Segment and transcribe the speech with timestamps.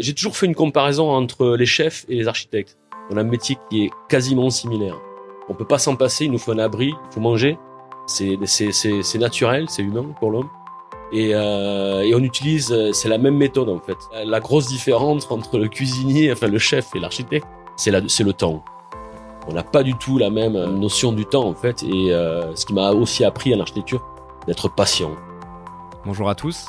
[0.00, 2.76] J'ai toujours fait une comparaison entre les chefs et les architectes.
[3.10, 4.96] On a un métier qui est quasiment similaire.
[5.48, 7.56] On peut pas s'en passer, il nous faut un abri, il faut manger.
[8.06, 8.36] C'est
[9.20, 10.48] naturel, c'est humain pour l'homme.
[11.12, 13.96] Et, euh, et, on utilise, c'est la même méthode en fait.
[14.24, 18.64] La grosse différence entre le cuisinier, enfin le chef et l'architecte, c'est le temps.
[19.46, 21.84] On n'a pas du tout la même notion du temps en fait.
[21.84, 24.04] Et euh, ce qui m'a aussi appris en architecture,
[24.48, 25.12] d'être patient.
[26.04, 26.66] Bonjour à tous,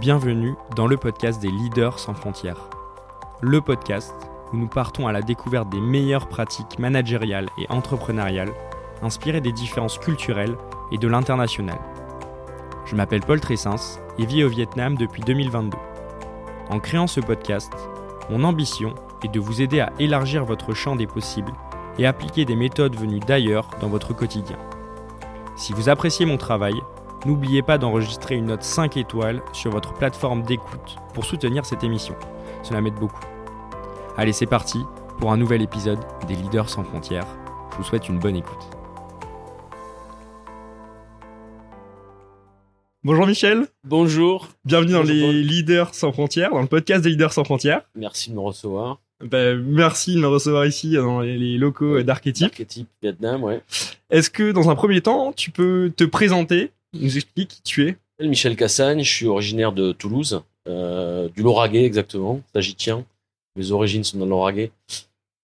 [0.00, 2.68] bienvenue dans le podcast des leaders sans frontières.
[3.40, 4.12] Le podcast
[4.52, 8.52] où nous partons à la découverte des meilleures pratiques managériales et entrepreneuriales
[9.02, 10.56] inspirées des différences culturelles
[10.90, 11.78] et de l'international.
[12.86, 15.76] Je m'appelle Paul Tressens et vis au Vietnam depuis 2022.
[16.70, 17.72] En créant ce podcast,
[18.30, 21.52] mon ambition est de vous aider à élargir votre champ des possibles
[21.98, 24.58] et appliquer des méthodes venues d'ailleurs dans votre quotidien.
[25.56, 26.74] Si vous appréciez mon travail,
[27.24, 32.14] n'oubliez pas d'enregistrer une note 5 étoiles sur votre plateforme d'écoute pour soutenir cette émission.
[32.62, 33.24] Cela m'aide beaucoup.
[34.16, 34.78] Allez, c'est parti
[35.18, 37.26] pour un nouvel épisode des Leaders sans frontières.
[37.72, 38.62] Je vous souhaite une bonne écoute.
[43.02, 43.66] Bonjour Michel.
[43.84, 44.48] Bonjour.
[44.64, 47.82] Bienvenue dans les Leaders sans frontières, dans le podcast des Leaders sans frontières.
[47.94, 49.00] Merci de me recevoir.
[49.22, 52.46] Ben, merci de me recevoir ici dans les locaux d'Archetype.
[52.52, 53.62] Archetype Vietnam, ouais.
[54.10, 57.96] Est-ce que dans un premier temps, tu peux te présenter nous explique qui tu es
[58.26, 63.04] Michel Cassagne, je suis originaire de Toulouse, euh, du Lauragais exactement, sagitien.
[63.56, 64.70] Mes origines sont dans le Lauragais.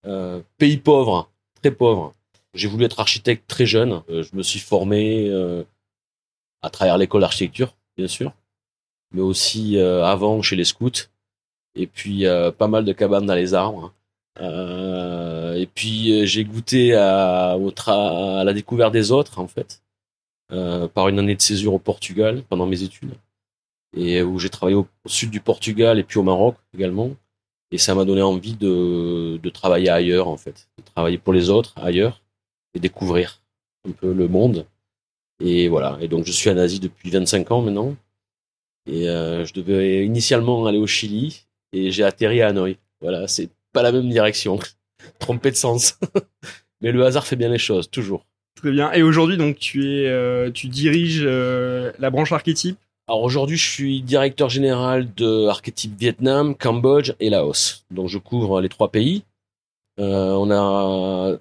[0.06, 2.14] Euh, pays pauvre, très pauvre.
[2.54, 4.02] J'ai voulu être architecte très jeune.
[4.10, 5.30] Euh, je me suis formé
[6.62, 8.32] à travers l'école d'architecture, bien sûr,
[9.12, 11.08] mais aussi avant chez les scouts.
[11.76, 12.24] Et puis
[12.58, 13.92] pas mal de cabanes dans les arbres.
[14.40, 17.56] et puis j'ai goûté à
[18.44, 19.82] la découverte des autres en fait
[20.52, 23.14] euh, par une année de césure au Portugal pendant mes études
[23.96, 27.10] et où j'ai travaillé au, sud du Portugal et puis au Maroc également.
[27.72, 31.50] Et ça m'a donné envie de, de travailler ailleurs en fait, de travailler pour les
[31.50, 32.22] autres ailleurs
[32.74, 33.42] et découvrir
[33.88, 34.66] un peu le monde.
[35.40, 35.98] Et voilà.
[36.00, 37.96] Et donc je suis en Asie depuis 25 ans maintenant.
[38.86, 42.76] Et euh, je devais initialement aller au Chili et j'ai atterri à Hanoï.
[43.00, 44.58] Voilà, c'est pas la même direction.
[45.18, 45.98] Trompé de sens.
[46.80, 48.24] Mais le hasard fait bien les choses, toujours.
[48.56, 48.92] Très bien.
[48.92, 52.78] Et aujourd'hui, donc, tu es, euh, tu diriges euh, la branche archétype?
[53.10, 57.84] Alors aujourd'hui, je suis directeur général de Archétype Vietnam, Cambodge et Laos.
[57.90, 59.24] Donc je couvre les trois pays.
[59.98, 61.36] Euh, on a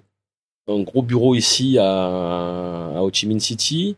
[0.66, 3.94] un gros bureau ici à, Ho Chi Minh City,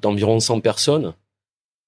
[0.00, 1.14] d'environ 100 personnes.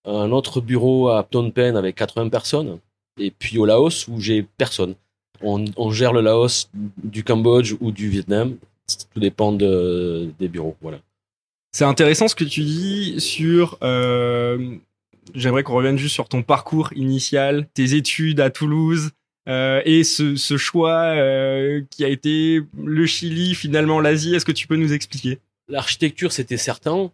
[0.07, 2.81] Un autre bureau à Phnom Penh avec 80 personnes.
[3.21, 4.97] Et puis au Laos où j'ai personne.
[5.41, 10.77] On, on gère le Laos du Cambodge ou du Vietnam tout dépend de, des bureaux.
[10.81, 10.99] Voilà.
[11.73, 13.79] C'est intéressant ce que tu dis sur.
[13.83, 14.77] Euh,
[15.35, 19.11] J'aimerais qu'on revienne juste sur ton parcours initial, tes études à Toulouse.
[19.49, 24.53] Euh, et ce, ce choix euh, qui a été le Chili, finalement l'Asie, est-ce que
[24.53, 25.39] tu peux nous expliquer?
[25.69, 27.11] L'architecture, c'était certain.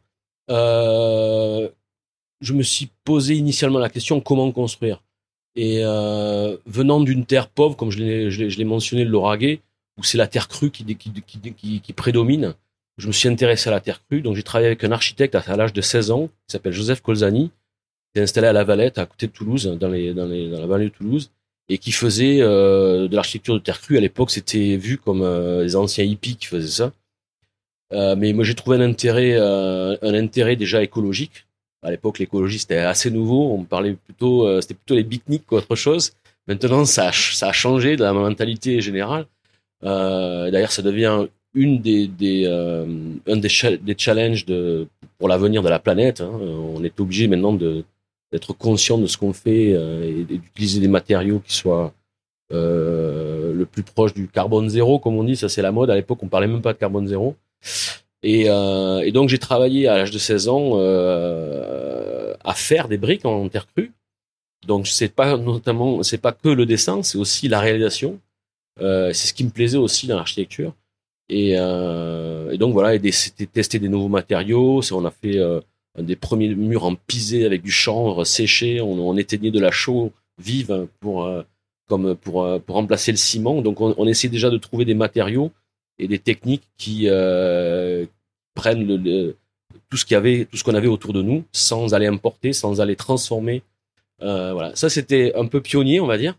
[0.49, 5.03] Je me suis posé initialement la question comment construire?
[5.57, 5.83] Et
[6.67, 9.61] venant d'une terre pauvre, comme je l'ai mentionné, le Lauragais,
[9.99, 12.55] où c'est la terre crue qui, qui, qui, prédomine.
[12.99, 15.57] Je me suis intéressé à la terre crue, donc j'ai travaillé avec un architecte à
[15.57, 17.51] l'âge de 16 ans, qui s'appelle Joseph Colzani,
[18.13, 20.61] qui est installé à La Valette, à côté de Toulouse, dans, les, dans, les, dans
[20.61, 21.31] la banlieue de Toulouse,
[21.69, 23.97] et qui faisait euh, de l'architecture de terre crue.
[23.97, 26.93] À l'époque, c'était vu comme euh, les anciens hippies qui faisaient ça.
[27.93, 31.47] Euh, mais moi, j'ai trouvé un intérêt, un intérêt déjà écologique.
[31.83, 33.53] À l'époque, l'écologie c'était assez nouveau.
[33.53, 36.13] On parlait plutôt, c'était plutôt les pique-niques qu'autre chose.
[36.47, 39.27] Maintenant, ça a, ça a changé de la mentalité générale.
[39.85, 42.87] Euh, D'ailleurs, ça devient une des, des euh,
[43.27, 43.49] un des,
[43.99, 44.87] challenges de,
[45.19, 46.21] pour l'avenir de la planète.
[46.21, 46.31] Hein.
[46.33, 47.85] On est obligé maintenant de
[48.33, 51.93] d'être conscient de ce qu'on fait euh, et d'utiliser des matériaux qui soient
[52.53, 55.37] euh, le plus proche du carbone zéro, comme on dit.
[55.37, 55.91] Ça, c'est la mode.
[55.91, 57.37] À l'époque, on parlait même pas de carbone zéro.
[58.23, 62.99] Et, euh, et donc, j'ai travaillé à l'âge de 16 ans euh, à faire des
[62.99, 63.93] briques en terre crue.
[64.67, 68.19] Donc, c'est pas notamment, c'est pas que le dessin, c'est aussi la réalisation.
[68.81, 70.75] Euh, c'est ce qui me plaisait aussi dans l'architecture.
[71.29, 74.81] Et, euh, donc voilà, c'était tester des nouveaux matériaux.
[74.93, 75.61] On a fait euh,
[75.99, 78.81] des premiers murs en pisé avec du chanvre séché.
[78.81, 81.31] On, éteignait de la chaux vive pour
[81.89, 83.63] comme pour pour remplacer le ciment.
[83.63, 85.53] Donc on, on essaie déjà de trouver des matériaux
[85.99, 87.07] et des techniques qui
[88.55, 88.87] prennent
[89.91, 93.63] tout ce tout qu'on avait autour de nous, sans aller importer, sans aller transformer.
[94.21, 96.37] voilà, ça c'était un peu pionnier, on va dire.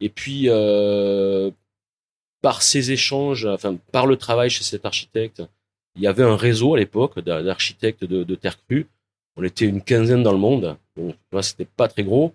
[0.00, 0.48] Et puis
[2.44, 5.42] par ces échanges, enfin par le travail chez cet architecte,
[5.96, 8.86] il y avait un réseau à l'époque d'architectes de, terre crue.
[9.38, 12.34] On était une quinzaine dans le monde, donc c'était pas très gros.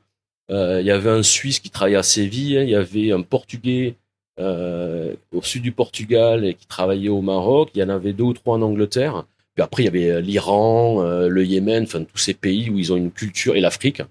[0.50, 3.98] il y avait un Suisse qui travaillait à Séville, il y avait un Portugais
[4.40, 8.34] au sud du Portugal et qui travaillait au Maroc, il y en avait deux ou
[8.34, 9.26] trois en Angleterre.
[9.54, 12.98] Puis après, il y avait l'Iran, le Yémen, enfin tous ces pays où ils ont
[12.98, 14.02] une culture, et l'Afrique,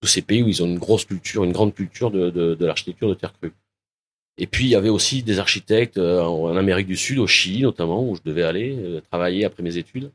[0.00, 3.08] tous ces pays où ils ont une grosse culture, une grande culture de, de l'architecture
[3.08, 3.52] de terre crue.
[4.38, 7.62] Et puis il y avait aussi des architectes euh, en Amérique du Sud, au Chili
[7.62, 10.10] notamment, où je devais aller euh, travailler après mes études.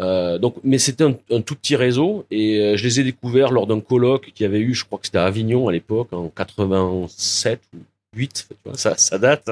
[0.00, 3.50] Euh, donc, mais c'était un, un, tout petit réseau et euh, je les ai découverts
[3.50, 6.28] lors d'un colloque qui avait eu, je crois que c'était à Avignon à l'époque, en
[6.28, 7.78] 87 ou
[8.16, 9.50] 8, tu vois, ça, ça date.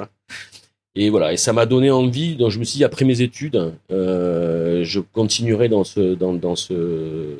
[0.94, 2.36] Et voilà, et ça m'a donné envie.
[2.36, 6.56] Donc je me suis dit après mes études, euh, je continuerai dans ce dans, dans
[6.56, 7.36] ce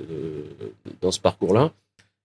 [1.01, 1.73] dans ce parcours-là.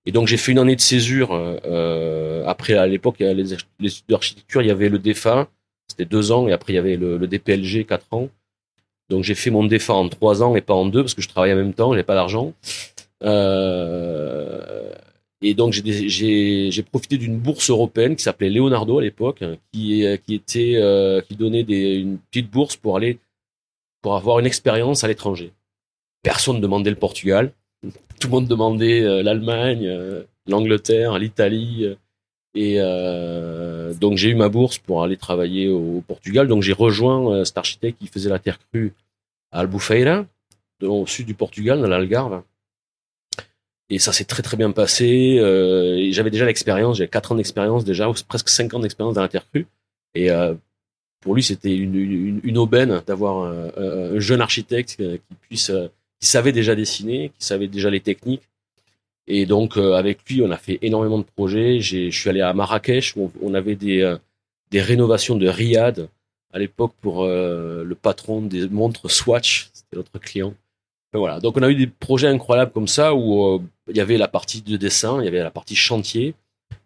[0.06, 1.30] Et donc j'ai fait une année de césure.
[1.31, 3.68] Euh, après, à l'époque, les, études
[4.09, 5.48] d'architecture, il y avait le DEFA,
[5.88, 8.30] c'était deux ans, et après il y avait le, le DPLG, quatre ans.
[9.09, 11.27] Donc j'ai fait mon DEFA en trois ans et pas en deux parce que je
[11.27, 12.53] travaillais en même temps, j'avais pas d'argent.
[13.24, 14.92] Euh,
[15.42, 20.74] et donc j'ai profité d'une bourse européenne qui s'appelait Leonardo à l'époque, qui, qui était
[20.77, 23.19] euh, qui donnait des, une petite bourse pour aller
[24.01, 25.51] pour avoir une expérience à l'étranger.
[26.24, 27.51] Personne ne demandait le Portugal
[28.22, 31.86] tout le monde demandait euh, l'Allemagne, euh, l'Angleterre, l'Italie.
[31.86, 31.96] Euh,
[33.92, 36.48] et donc j'ai eu ma bourse pour aller travailler au, Portugal.
[36.48, 38.94] Donc j'ai rejoint cet architecte qui faisait la terre crue
[39.52, 40.26] à Albufeira,
[40.82, 42.44] au sud du Portugal, dans l'Algarve.
[43.90, 45.38] Et ça s'est très très bien passé.
[46.12, 49.48] J'avais déjà l'expérience, j'avais quatre ans d'expérience déjà, presque cinq ans d'expérience dans la terre
[49.50, 49.68] crue.
[50.14, 50.30] Et
[51.22, 53.46] pour lui, c'était une, aubaine d'avoir
[53.78, 55.72] un, jeune architecte qui puisse
[56.22, 58.44] qui savait déjà dessiner, qui savait déjà les techniques.
[59.28, 61.80] Et donc euh, avec lui, on a fait énormément de projets.
[61.80, 64.18] Je suis allé à Marrakech où on avait des, euh,
[64.70, 66.08] des rénovations de Riyad
[66.54, 70.54] à l'époque pour euh, le patron des montres Swatch, c'était notre client.
[71.14, 71.40] voilà.
[71.40, 74.62] Donc on a eu des projets incroyables comme ça où il y avait la partie
[74.62, 76.36] de dessin, il y avait la partie chantier.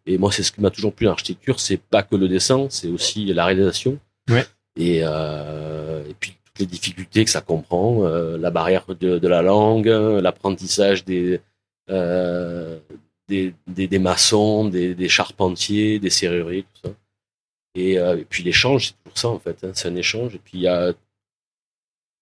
[0.08, 2.68] Et moi, c'est ce qui m'a toujours plu dans l'architecture, c'est pas que le dessin,
[2.70, 3.98] c'est aussi la réalisation.
[4.30, 4.46] Ouais.
[4.78, 11.04] Et, et puis les difficultés que ça comprend, euh, la barrière de, la langue, l'apprentissage
[11.06, 11.42] des,
[11.90, 12.80] euh,
[13.28, 16.96] des, des, maçons, des, charpentiers, des serruriers, tout ça.
[17.75, 20.36] Et, euh, et puis l'échange, c'est toujours ça en fait, hein, c'est un échange.
[20.36, 20.94] Et puis y a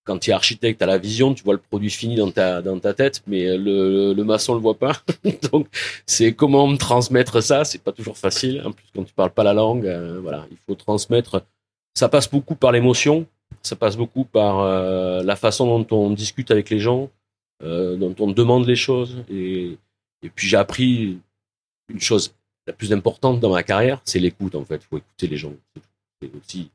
[0.06, 2.78] quand tu es architecte, à la vision, tu vois le produit fini dans ta dans
[2.80, 4.94] ta tête, mais le, le, maçon le voit pas.
[5.52, 5.68] Donc
[6.06, 8.62] c'est comment transmettre ça, c'est pas toujours facile.
[8.66, 9.86] En plus quand tu parles pas la langue,
[10.22, 11.46] voilà, il faut transmettre.
[11.94, 13.28] Ça passe beaucoup par l'émotion,
[13.62, 17.10] ça passe beaucoup par euh, la façon dont on discute avec les gens,
[17.64, 19.24] euh, dont on demande les choses.
[19.30, 19.78] Et,
[20.22, 21.20] et puis j'ai appris
[21.90, 22.34] une chose
[22.68, 24.76] la plus importante dans ma carrière, c'est l'écoute en fait.
[24.76, 25.54] Il faut écouter les gens.
[26.22, 26.72] C'est aussi,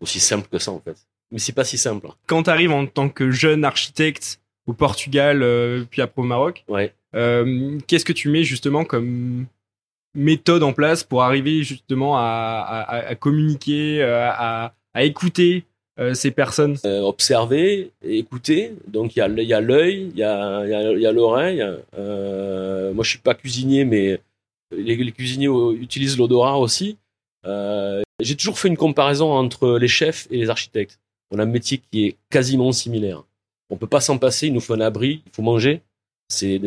[0.00, 0.96] aussi simple que ça en fait.
[1.30, 2.08] Mais c'est pas si simple.
[2.26, 6.64] Quand tu arrives en tant que jeune architecte au Portugal, euh, puis après au Maroc,
[6.68, 6.94] ouais.
[7.12, 9.46] qu'est-ce que tu mets justement comme
[10.14, 15.64] méthode en place pour arriver justement à, à, à communiquer, à, à écouter
[15.98, 18.72] euh, ces personnes euh, Observer, écouter.
[18.86, 21.64] Donc il y a l'œil, il y a l'oreille.
[21.96, 24.20] Euh, moi je suis pas cuisinier, mais
[24.70, 25.48] les, cuisiniers
[25.80, 26.96] utilisent l'odorat aussi.
[28.20, 30.98] J'ai toujours fait une comparaison entre les chefs et les architectes.
[31.30, 33.24] On a un métier qui est quasiment similaire.
[33.70, 34.46] On peut pas s'en passer.
[34.46, 35.82] Il nous faut un abri, il faut manger.
[36.28, 36.60] C'est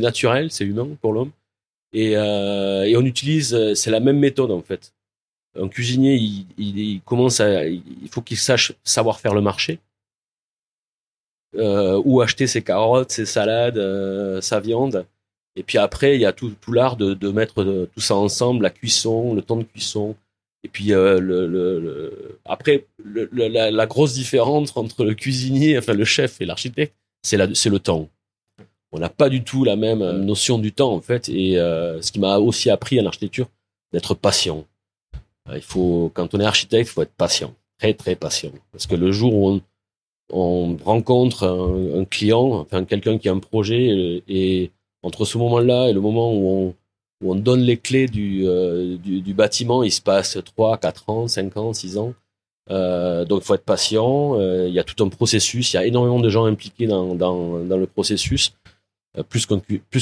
[0.00, 1.30] naturel, c'est humain pour l'homme.
[1.92, 4.92] Et on utilise, c'est la même méthode en fait
[5.60, 6.16] un cuisinier,
[6.58, 9.80] il, commence à, il faut qu'il sache savoir faire le marché,
[11.56, 15.06] euh, où acheter ses carottes, ses salades, euh, sa viande.
[15.56, 18.70] Et puis après, il y a tout, l'art de, mettre euh, tout ça ensemble, la
[18.70, 20.14] cuisson, le temps de cuisson.
[20.64, 22.10] Et puis euh,
[22.44, 27.70] après, la, la, grosse différence entre le cuisinier, enfin le chef et l'architecte, c'est c'est
[27.70, 28.08] le temps.
[28.90, 31.28] On n'a pas du tout la même notion du temps en fait.
[31.28, 33.48] Et ce qui m'a aussi appris en architecture,
[33.92, 34.66] d'être patient.
[35.48, 38.86] Euh, il faut, quand on est architecte, il faut être patient, très très patient, parce
[38.86, 39.60] que le jour où on,
[40.30, 44.70] on rencontre un, client, enfin quelqu'un qui a un projet, euh, et
[45.02, 46.74] entre ce moment-là et le moment où
[47.24, 51.56] on, donne les clés du, euh, du, bâtiment, il se passe 3, 4 ans, 5
[51.56, 52.14] ans, 6 ans.
[52.68, 54.38] Donc il faut être patient.
[54.66, 55.72] Il y a tout un processus.
[55.72, 58.52] Il y a énormément de gens impliqués dans, le processus,
[59.28, 59.46] plus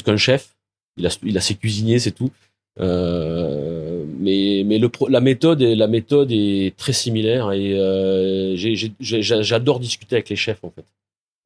[0.02, 0.56] qu'un chef.
[0.96, 2.30] Il a ses cuisiniers, c'est tout.
[2.78, 8.54] Euh, mais mais le la méthode est, la méthode est très similaire et euh,
[9.00, 10.84] j'adore discuter avec les chefs en fait.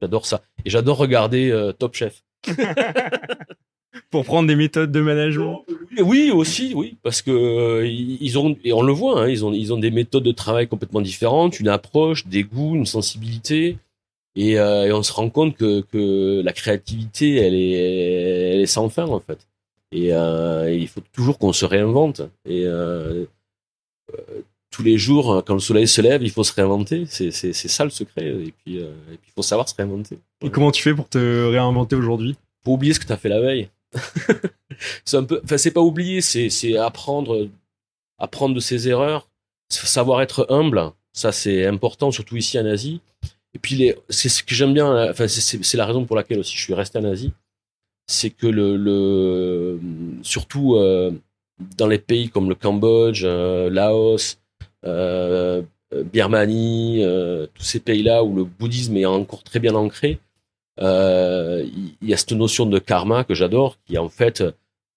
[0.02, 2.22] J'adore ça et j'adore regarder euh, Top Chef.
[4.10, 5.64] Pour prendre des méthodes de management.
[6.02, 9.52] Oui aussi oui parce que euh, ils ont et on le voit hein, ils ont
[9.52, 13.78] ils ont des méthodes de travail complètement différentes, une approche, des goûts, une sensibilité.
[14.36, 18.66] Et, euh, et on se rend compte que, que la créativité, elle est, elle est
[18.66, 19.49] sans fin en fait.
[19.92, 22.22] Et euh, il faut toujours qu'on se réinvente.
[22.44, 22.66] Et
[24.70, 27.06] tous les jours, quand le soleil se lève, il faut se réinventer.
[27.06, 28.26] C'est ça le secret.
[28.26, 30.18] Et puis, il faut savoir se réinventer.
[30.42, 32.36] Et comment tu fais pour te réinventer aujourd'hui?
[32.62, 33.68] Pour oublier ce que tu as fait la veille.
[35.04, 37.48] c'est un peu, enfin, c'est pas oublier, c'est apprendre,
[38.18, 39.28] apprendre de ses erreurs,
[39.68, 40.92] savoir être humble.
[41.12, 43.00] Ça, c'est important, surtout ici en Asie.
[43.54, 46.62] Et puis, c'est ce que j'aime bien, enfin, c'est la raison pour laquelle aussi je
[46.62, 47.32] suis resté en Asie.
[48.06, 49.80] C'est que le, le
[50.22, 51.12] surtout euh,
[51.76, 54.38] dans les pays comme le Cambodge, euh, Laos,
[54.84, 55.62] euh,
[56.12, 57.02] Birmanie,
[57.54, 60.20] tous ces pays-là où le bouddhisme est encore très bien ancré,
[60.78, 64.44] il y a cette notion de karma que j'adore, qui est en fait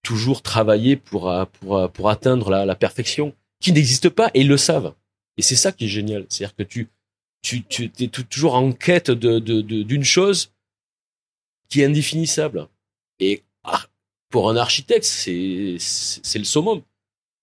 [0.03, 4.57] toujours travailler pour, pour, pour atteindre la, la perfection, qui n'existe pas et ils le
[4.57, 4.93] savent.
[5.37, 6.25] Et c'est ça qui est génial.
[6.29, 6.89] C'est-à-dire que tu,
[7.41, 10.51] tu, tu es toujours en quête de, d'une chose
[11.69, 12.67] qui est indéfinissable.
[13.23, 13.83] Et ah,
[14.29, 15.77] pour un architecte, c'est,
[16.35, 16.81] le summum.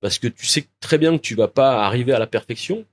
[0.00, 2.84] Parce que tu sais très bien que tu vas pas arriver à la perfection,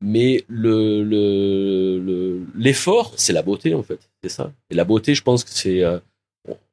[0.00, 4.10] mais le, le, l'effort, c'est la beauté, en fait.
[4.22, 4.52] C'est ça.
[4.70, 5.98] Et la beauté, je pense que c'est, euh,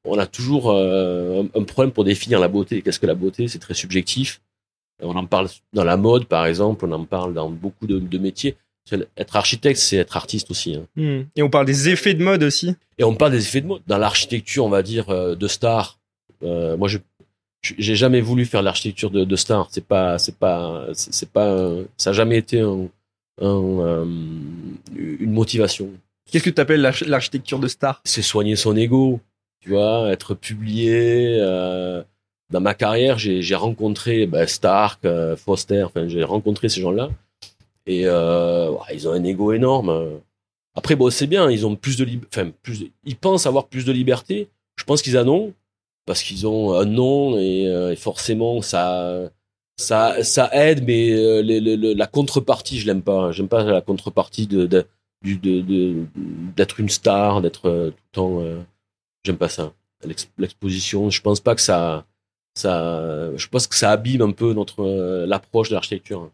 [0.03, 2.81] on a toujours euh, un problème pour définir la beauté.
[2.81, 3.47] Qu'est-ce que la beauté?
[3.47, 4.41] C'est très subjectif.
[5.01, 8.57] On en parle dans la mode, par exemple, on en parle dans beaucoup de, métiers.
[9.17, 10.75] Être architecte, c'est être artiste aussi.
[10.75, 10.85] Hein.
[10.95, 11.21] Hmm.
[11.35, 12.75] Et on parle des effets de mode aussi.
[12.97, 13.81] Et on parle des effets de mode.
[13.87, 15.99] Dans l'architecture, on va dire, euh, de star,
[16.43, 16.97] euh, moi, je
[17.61, 19.67] j'ai jamais voulu faire l'architecture de, de star.
[19.71, 22.87] C'est pas, c'est pas, c'est pas, ça a jamais été un,
[23.41, 24.07] un,
[24.95, 25.89] une motivation.
[26.31, 27.99] Qu'est-ce que tu appelles l'architecture de star?
[28.05, 29.19] C'est soigner son ego,
[29.59, 32.01] tu vois, être publié, euh,
[32.49, 37.09] dans ma carrière, j'ai rencontré bah, Stark, euh, Foster, enfin j'ai rencontré ces gens-là
[37.89, 40.21] et euh, ils ont un ego énorme.
[40.75, 43.91] Après bon, c'est bien, ils ont plus de enfin plus ils pensent avoir plus de
[43.91, 44.47] liberté.
[44.77, 45.53] Je pense qu'ils en ont
[46.05, 49.29] parce qu'ils ont un nom et, euh, forcément ça
[49.77, 51.41] ça ça aide mais euh,
[51.95, 53.31] la contrepartie, je l'aime pas.
[53.31, 54.85] J'aime pas la contrepartie d'être
[56.79, 58.43] une star, d'être tout le temps
[59.25, 59.73] j'aime pas ça.
[60.37, 62.05] L'exposition, je pense pas que ça
[62.55, 66.29] ça, je pense que ça abîme un peu notre euh, l'approche de l'architecture.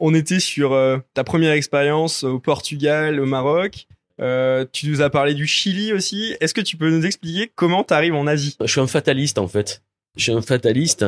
[0.00, 3.86] On était sur euh, ta première expérience au Portugal, au Maroc.
[4.20, 6.34] Euh, tu nous as parlé du Chili aussi.
[6.40, 8.56] Est-ce que tu peux nous expliquer comment tu arrives en Asie?
[8.60, 9.82] Je suis un fataliste en fait.
[10.16, 11.06] Je suis un fataliste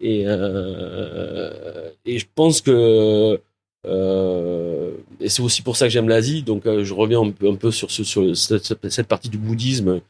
[0.00, 3.40] et et je pense que
[3.84, 6.42] et c'est aussi pour ça que j'aime l'Asie.
[6.42, 10.00] Donc je reviens un peu, sur, ce, sur cette, cette, partie du bouddhisme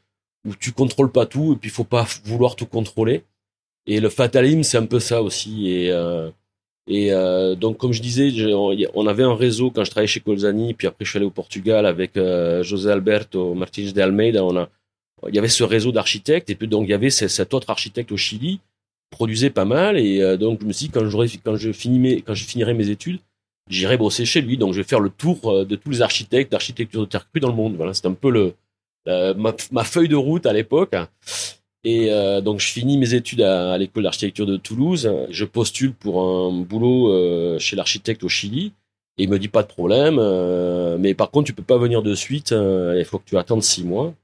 [0.47, 3.23] où tu contrôles pas tout et puis il faut pas vouloir tout contrôler.
[3.87, 5.69] Et le fatalisme, c'est un peu ça aussi.
[5.71, 6.31] Et, euh,
[6.89, 8.33] et euh, donc, comme je disais,
[8.95, 11.31] on avait un réseau quand je travaillais chez Colzani, puis après je suis allé au
[11.31, 14.43] Portugal avec euh, José Alberto Martins de Almeida.
[15.29, 18.11] Il y avait ce réseau d'architectes, et puis donc il y avait cet autre architecte
[18.11, 18.59] au Chili,
[19.11, 19.97] produisait pas mal.
[19.97, 21.09] Et euh, donc je me suis dit quand
[21.45, 23.21] quand je finirai mes études,
[23.71, 24.57] j'irai bosser chez lui.
[24.57, 27.41] Donc je vais faire le tour euh, de tous les architectes d'architecture de terre crue
[27.41, 27.77] dans le monde.
[27.77, 28.55] Voilà, c'est un peu le
[29.07, 30.95] ma, ma, feuille de route à l'époque.
[31.85, 35.12] Et euh, donc je finis mes études à, l'école d'architecture de Toulouse.
[35.31, 38.73] Je postule pour un boulot euh, chez l'architecte au Chili.
[39.19, 42.03] Et il me dit pas de problème, euh, mais par contre tu peux pas venir
[42.03, 42.53] de suite.
[42.53, 44.15] il faut que tu attendes six mois.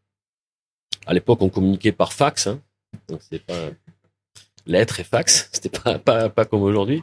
[1.06, 2.60] À l'époque on communiquait par fax, hein,
[3.08, 3.70] donc c'était pas
[4.66, 5.50] lettre et fax.
[5.52, 7.02] C'était pas, pas pas comme aujourd'hui.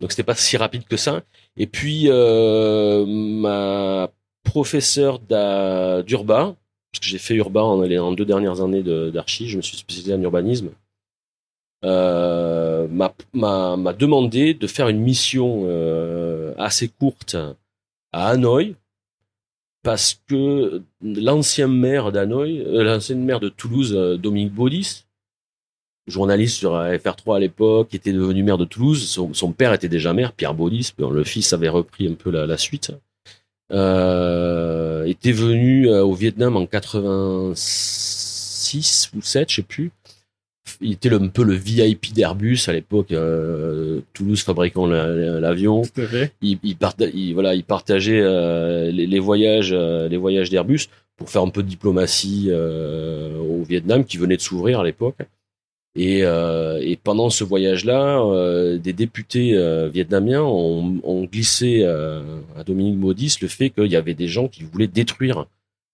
[0.00, 1.22] Donc c'était pas si rapide que ça.
[1.56, 4.10] Et puis ma
[4.42, 5.20] professeure
[6.04, 6.56] d'urbain
[6.92, 10.14] parce que j'ai fait urbain en, en deux dernières années d'archi, je me suis spécialisé
[10.14, 10.70] en urbanisme,
[11.84, 17.36] euh, m'a demandé de faire une mission euh, assez courte
[18.12, 18.76] à Hanoï,
[19.82, 25.06] parce que l'ancien maire d'Hanoï, euh, l'ancien maire de Toulouse, Dominique Baudis,
[26.06, 30.32] journaliste sur FR3 à l'époque, était devenu maire de Toulouse, son, père était déjà maire,
[30.32, 32.92] Pierre Baudis, le fils avait repris un peu la, suite
[35.06, 39.90] était venu euh, au Vietnam en 86 ou 7, je sais plus.
[40.80, 45.82] Il était un peu le VIP d'Airbus à l'époque, euh, Toulouse fabriquant l'avion.
[46.40, 46.76] Il, il,
[47.14, 51.50] il, voilà, il partageait euh, les, les, voyages, euh, les voyages d'Airbus pour faire un
[51.50, 55.18] peu de diplomatie au Vietnam qui venait de s'ouvrir à l'époque.
[55.94, 62.64] Et, euh, et, pendant ce voyage-là, euh, des députés euh, vietnamiens ont, ont glissé à
[62.64, 65.46] Dominique Maudis le fait qu'il y avait des gens qui voulaient détruire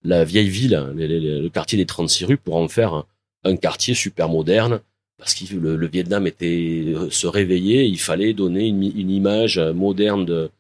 [0.05, 3.05] la vieille ville, le quartier des 36 rues, pour en faire
[3.45, 4.81] un, quartier super moderne,
[5.19, 10.51] parce que le, Vietnam était se réveillait, il fallait donner une, une, image moderne de,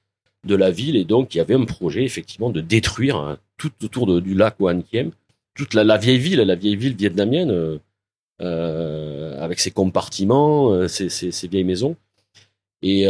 [0.44, 4.20] de la ville, et donc il y avait un projet effectivement de détruire tout autour
[4.20, 5.12] du lac Hoan Kiem,
[5.54, 7.78] toute la, la, vieille ville, la vieille ville vietnamienne
[8.40, 11.96] avec ses compartiments, ses, ses, vieilles maisons.
[12.82, 13.06] Et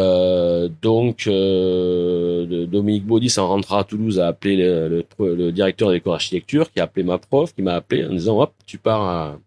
[0.83, 6.73] donc, Dominique Baudis, en rentrant à Toulouse, a appelé le, le, directeur de l'école d'architecture,
[6.73, 9.39] qui a appelé ma prof, qui m'a appelé en disant, hop, tu pars à,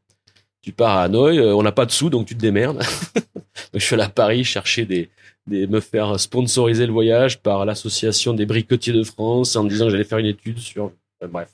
[0.62, 2.84] tu pars à Hanoï, on n'a pas de sous, donc tu te démerdes.
[3.74, 5.10] je suis allé à Paris chercher des,
[5.48, 9.92] des, me faire sponsoriser le voyage par l'association des briquetiers de France en disant que
[9.92, 10.92] j'allais faire une étude sur,
[11.30, 11.50] bref.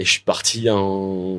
[0.00, 1.36] Et je suis parti en,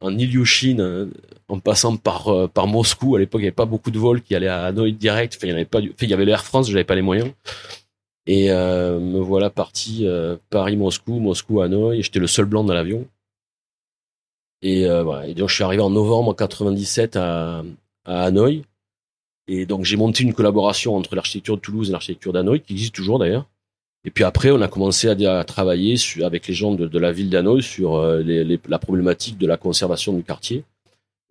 [0.00, 1.08] en Ilyushin, hein,
[1.48, 3.16] en passant par, euh, par Moscou.
[3.16, 5.36] À l'époque, il n'y avait pas beaucoup de vols qui allaient à Hanoï direct.
[5.42, 7.32] Il y avait pas, il y avait l'Air France, je n'avais pas les moyens.
[8.28, 12.00] Et euh, me voilà parti euh, Paris-Moscou, Moscou-Hanoï.
[12.00, 13.08] J'étais le seul blanc dans l'avion.
[14.62, 14.82] Et.
[14.82, 17.64] Et donc, je suis arrivé en novembre 97 à,
[18.04, 18.62] à Hanoï.
[19.48, 22.94] Et donc j'ai monté une collaboration entre l'architecture de Toulouse et l'architecture d'Hanoï, qui existe
[22.94, 23.46] toujours d'ailleurs.
[24.06, 27.60] Et puis après, on a commencé à, travailler avec les gens de, la ville d'Hanoï
[27.60, 28.22] sur euh,
[28.68, 30.62] la problématique de la conservation du quartier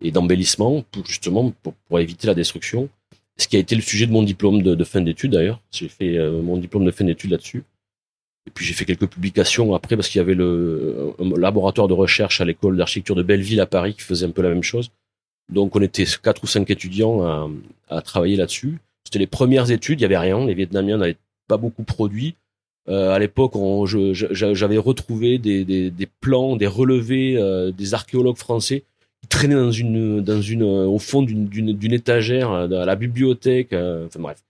[0.02, 2.90] et d'embellissement, pour, justement pour, éviter la destruction.
[3.38, 5.60] Ce qui a été le sujet de mon diplôme de, fin d'études d'ailleurs.
[5.72, 7.64] J'ai fait euh, mon diplôme de fin d'études là-dessus.
[8.46, 12.40] Et puis j'ai fait quelques publications après parce qu'il y avait le laboratoire de recherche
[12.40, 14.90] à l'école d'architecture de Belleville à Paris qui faisait un peu la même chose.
[15.50, 17.50] Donc on était quatre ou cinq étudiants
[17.88, 18.78] à, travailler là-dessus.
[19.04, 20.46] C'était les premières études, il y avait rien.
[20.46, 21.16] Les Vietnamiens n'avaient
[21.48, 22.36] pas beaucoup produit.
[22.88, 23.54] Euh, à l'époque,
[24.12, 28.84] j'avais retrouvé des, plans, des relevés euh, des archéologues français
[29.22, 33.72] qui traînaient dans une, dans une, euh, au fond d'une étagère à la bibliothèque.
[33.72, 34.42] enfin bref.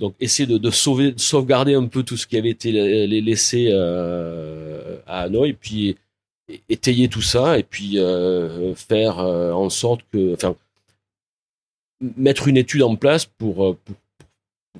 [0.00, 2.72] Donc essayer de, de, sauver, de sauvegarder un peu tout ce qui avait été
[3.06, 5.96] laissé à Hanoï, puis
[6.68, 10.56] étayer tout ça et puis euh, faire euh, en sorte que, enfin,
[12.16, 13.96] mettre une étude en place pour, euh, pour,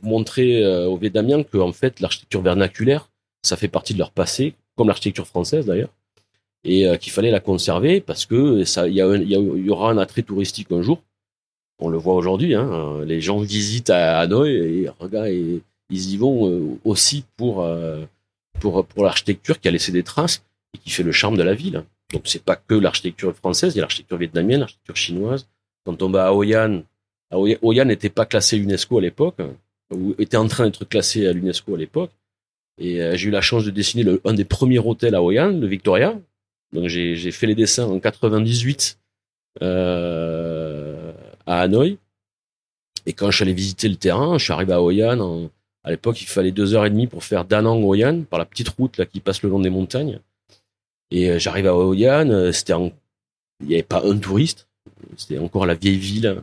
[0.03, 3.11] montrer aux Vietnamiens que en fait l'architecture vernaculaire,
[3.43, 5.91] ça fait partie de leur passé, comme l'architecture française d'ailleurs,
[6.65, 10.83] et qu'il fallait la conserver parce que ça, il y, aura un attrait touristique un
[10.83, 11.03] jour.
[11.79, 16.79] On le voit aujourd'hui, hein, les gens visitent à Hanoï et regarde, ils y vont
[16.85, 17.67] aussi pour
[18.61, 20.43] pour pour l'architecture qui a laissé des traces
[20.75, 21.85] et qui fait le charme de la ville.
[22.13, 25.49] Donc c'est pas que l'architecture française, il y a l'architecture vietnamienne, l'architecture chinoise.
[25.85, 26.83] Quand on va à Hoi An,
[27.33, 29.37] Hoi An n'était pas classé UNESCO à l'époque,
[29.93, 32.11] ou était en train d'être classé à l'UNESCO à l'époque.
[32.79, 35.41] Et euh, j'ai eu la chance de dessiner le, un des premiers hôtels à Hoi
[35.41, 36.19] An, le Victoria.
[36.73, 38.99] Donc j'ai fait les dessins en 98
[39.63, 41.13] euh,
[41.47, 41.99] à Hanoï.
[43.07, 45.51] Et quand je suis allé visiter le terrain, je suis arrivé à Hoi An.
[45.85, 48.45] à l'époque, il fallait deux heures et demie pour faire Danang Hoi An par la
[48.45, 50.21] petite route là qui passe le long des montagnes.
[51.11, 52.73] Et euh, j'arrive à Hoi An, euh, c'était
[53.61, 54.69] il n'y avait pas un touriste,
[55.17, 56.43] c'était encore la vieille ville.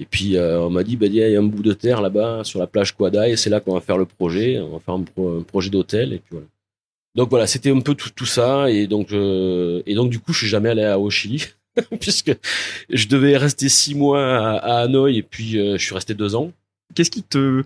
[0.00, 2.44] Et puis euh, on m'a dit, bah, il y a un bout de terre là-bas
[2.44, 4.94] sur la plage Quada et c'est là qu'on va faire le projet, on va faire
[4.94, 6.46] un, projet d'hôtel et puis voilà.
[7.14, 10.38] Donc voilà, c'était un peu tout, tout ça et donc et donc du coup je
[10.38, 11.46] suis jamais allé à, au Chili
[12.00, 12.32] puisque
[12.90, 16.52] je devais rester six mois à, Hanoï et puis je suis resté deux ans.
[16.94, 17.64] Qu'est-ce qui te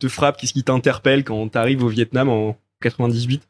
[0.00, 3.42] te frappe, qu'est-ce qui t'interpelle quand tu arrives au Vietnam en 98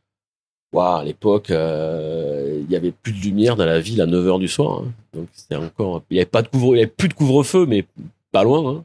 [0.77, 4.39] à l'époque, euh, il y avait plus de lumière dans la ville à 9 h
[4.39, 4.83] du soir.
[4.83, 4.93] Hein.
[5.15, 7.65] Donc c'était encore, il y avait pas de couvre, il y avait plus de couvre-feu,
[7.67, 7.87] mais
[8.33, 8.71] pas loin.
[8.71, 8.85] Hein.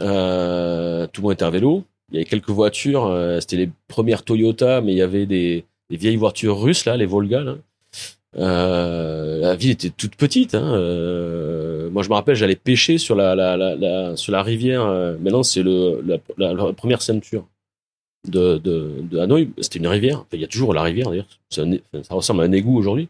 [0.00, 1.84] Euh, tout le monde était à vélo.
[2.10, 3.06] Il y avait quelques voitures.
[3.06, 7.06] Euh, c'était les premières Toyota, mais il y avait des, vieilles voitures russes là, les
[7.06, 7.44] Volga.
[8.38, 10.54] Euh, la ville était toute petite.
[10.54, 10.70] Hein.
[11.90, 13.32] Moi, je me rappelle, j'allais pêcher sur la,
[14.42, 14.86] rivière.
[15.20, 17.46] maintenant, c'est la, première ceinture
[18.28, 20.24] de, Hanoï, c'était une rivière.
[20.32, 21.28] il y a toujours la rivière d'ailleurs.
[21.50, 21.64] Ça,
[22.10, 23.08] ressemble à un égout aujourd'hui.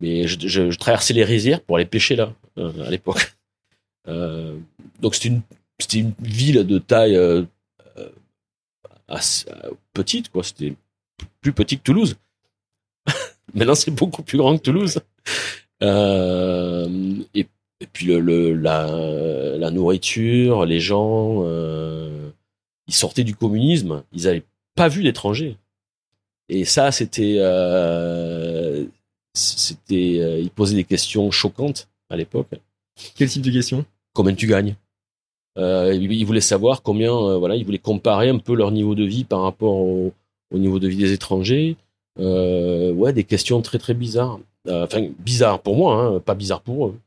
[0.00, 3.36] Mais je, je, traversais les rizières pour aller pêcher là, à l'époque.
[4.08, 4.56] Euh,
[5.00, 5.40] donc c'était
[5.98, 7.44] une, ville de taille euh,
[9.08, 9.46] assez,
[9.92, 10.42] petite, quoi.
[10.42, 10.74] C'était
[11.40, 12.16] plus petit que Toulouse.
[13.54, 15.00] Maintenant, c'est beaucoup plus grand que Toulouse.
[15.82, 17.46] et,
[17.92, 21.42] puis la, nourriture, les gens
[22.86, 25.56] ils sortaient du communisme, ils n'avaient pas vu d'étrangers.
[26.48, 28.84] Et ça, c'était, euh,
[29.32, 32.48] c'était, euh, ils posaient des questions choquantes à l'époque.
[33.14, 33.84] Quel type de questions?
[34.14, 34.76] Combien tu gagnes?
[35.58, 39.04] Euh, Ils voulaient savoir combien, euh, voilà, ils voulaient comparer un peu leur niveau de
[39.04, 40.12] vie par rapport au,
[40.52, 41.76] au niveau de vie des étrangers.
[42.18, 44.38] Euh, ouais, des questions très très bizarres.
[44.68, 46.98] Euh, enfin, bizarres pour moi, hein, pas bizarres pour eux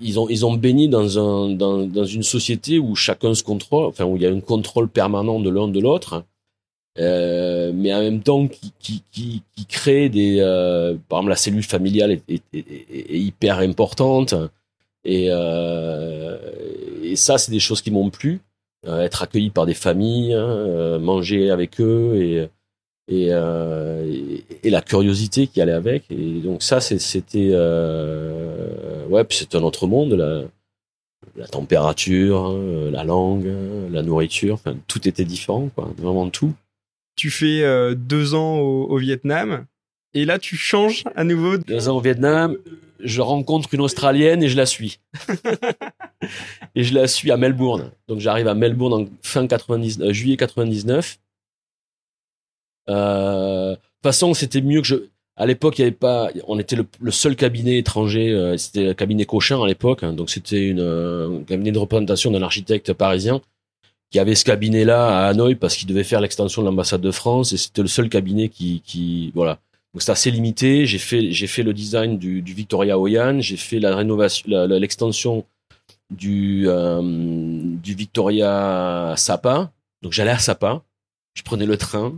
[0.00, 3.86] ils ont ils ont baigné dans un dans, dans une société où chacun se contrôle,
[3.86, 6.24] enfin où il y a un contrôle permanent de l'un de l'autre,
[6.98, 10.40] mais en même temps qui qui qui, qui crée des
[11.08, 14.34] par exemple la cellule familiale est, hyper importante
[15.04, 16.38] et euh,
[17.02, 18.40] et ça c'est des choses qui m'ont plu,
[18.86, 22.48] euh, être accueilli par des familles, hein, euh, manger avec eux et
[23.06, 27.54] et, et, et, la curiosité qui allait avec et donc ça c'était
[29.08, 30.44] ouais, puis c'est un autre monde, la,
[31.36, 33.52] la température, hein, la langue,
[33.90, 36.54] la nourriture, enfin, tout était différent, quoi, vraiment tout.
[37.16, 39.66] Tu fais euh, deux ans au, au, Vietnam,
[40.14, 41.58] et là tu changes à nouveau.
[41.58, 42.56] Deux ans au Vietnam,
[43.04, 44.98] je rencontre une Australienne et je la suis.
[46.74, 47.92] et je la suis à Melbourne.
[48.08, 51.18] Donc j'arrive à Melbourne en fin 99, juillet 99.
[52.88, 54.96] Euh, de toute façon, c'était mieux que je.
[55.36, 56.30] À l'époque, il y avait pas.
[56.46, 58.30] On était le, le seul cabinet étranger.
[58.30, 60.02] Euh, c'était le cabinet Cochin à l'époque.
[60.02, 63.40] Hein, donc c'était une euh, un cabinet de représentation d'un architecte parisien
[64.10, 67.52] qui avait ce cabinet-là à Hanoï parce qu'il devait faire l'extension de l'ambassade de France
[67.52, 69.58] et c'était le seul cabinet qui, qui voilà.
[69.94, 70.86] Donc c'est assez limité.
[70.86, 73.40] J'ai fait j'ai fait le design du, du Victoria Oyan.
[73.40, 75.44] J'ai fait la rénovation, l'extension
[76.10, 79.70] du euh, du Victoria Sapa.
[80.02, 80.82] Donc j'allais à Sapa.
[81.34, 82.12] Je prenais le train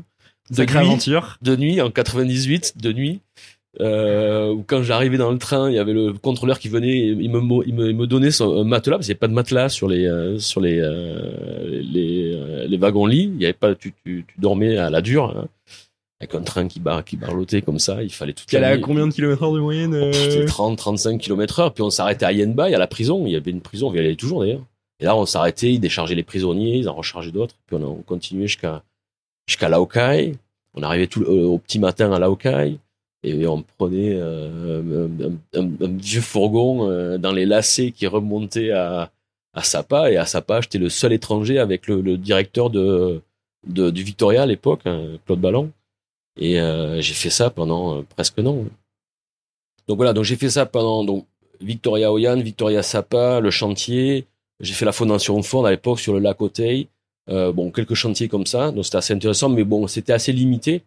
[0.50, 1.38] de nuit, aventure.
[1.42, 3.20] De nuit, en 98, de nuit.
[3.80, 7.30] Euh, où quand j'arrivais dans le train, il y avait le contrôleur qui venait, il
[7.30, 9.68] me, il me, il me donnait son matelas parce qu'il n'y avait pas de matelas
[9.68, 13.30] sur les euh, sur les euh, les, euh, les wagons lits.
[13.34, 15.36] Il y avait pas, tu, tu, tu dormais à la dure.
[15.36, 15.48] Hein,
[16.20, 18.44] avec un train qui bar qui barlotait comme ça, il fallait tout.
[18.50, 20.46] Il à combien de kilomètres heure de moyenne euh...
[20.46, 21.74] 30, 35 kilomètres heure.
[21.74, 23.26] Puis on s'arrêtait à Yenbai, à la prison.
[23.26, 24.62] Il y avait une prison, on y allait toujours d'ailleurs.
[24.98, 27.54] Et là, on s'arrêtait, ils déchargeaient les prisonniers, ils en rechargeaient d'autres.
[27.66, 28.82] Puis on, on continuait jusqu'à
[29.46, 30.36] jusqu'à Laokai.
[30.74, 32.78] On arrivait tout euh, au petit matin à Laokai
[33.22, 35.08] et on prenait euh,
[35.54, 39.10] un, un, un, vieux fourgon euh, dans les lacets qui remontait à,
[39.52, 40.10] à Sapa.
[40.10, 43.20] Et à Sapa, j'étais le seul étranger avec le, le directeur de,
[43.66, 45.70] de, du Victoria à l'époque, hein, Claude Ballon.
[46.36, 48.64] Et euh, j'ai fait ça pendant euh, presque un an.
[49.88, 51.26] Donc voilà, donc j'ai fait ça pendant donc
[51.60, 54.26] Victoria Oyan, Victoria Sapa, le chantier.
[54.60, 56.88] J'ai fait la fondation Ford à l'époque sur le lac Otey.
[57.28, 60.82] Euh, bon, quelques chantiers comme ça, donc c'était assez intéressant, mais bon, c'était assez limité.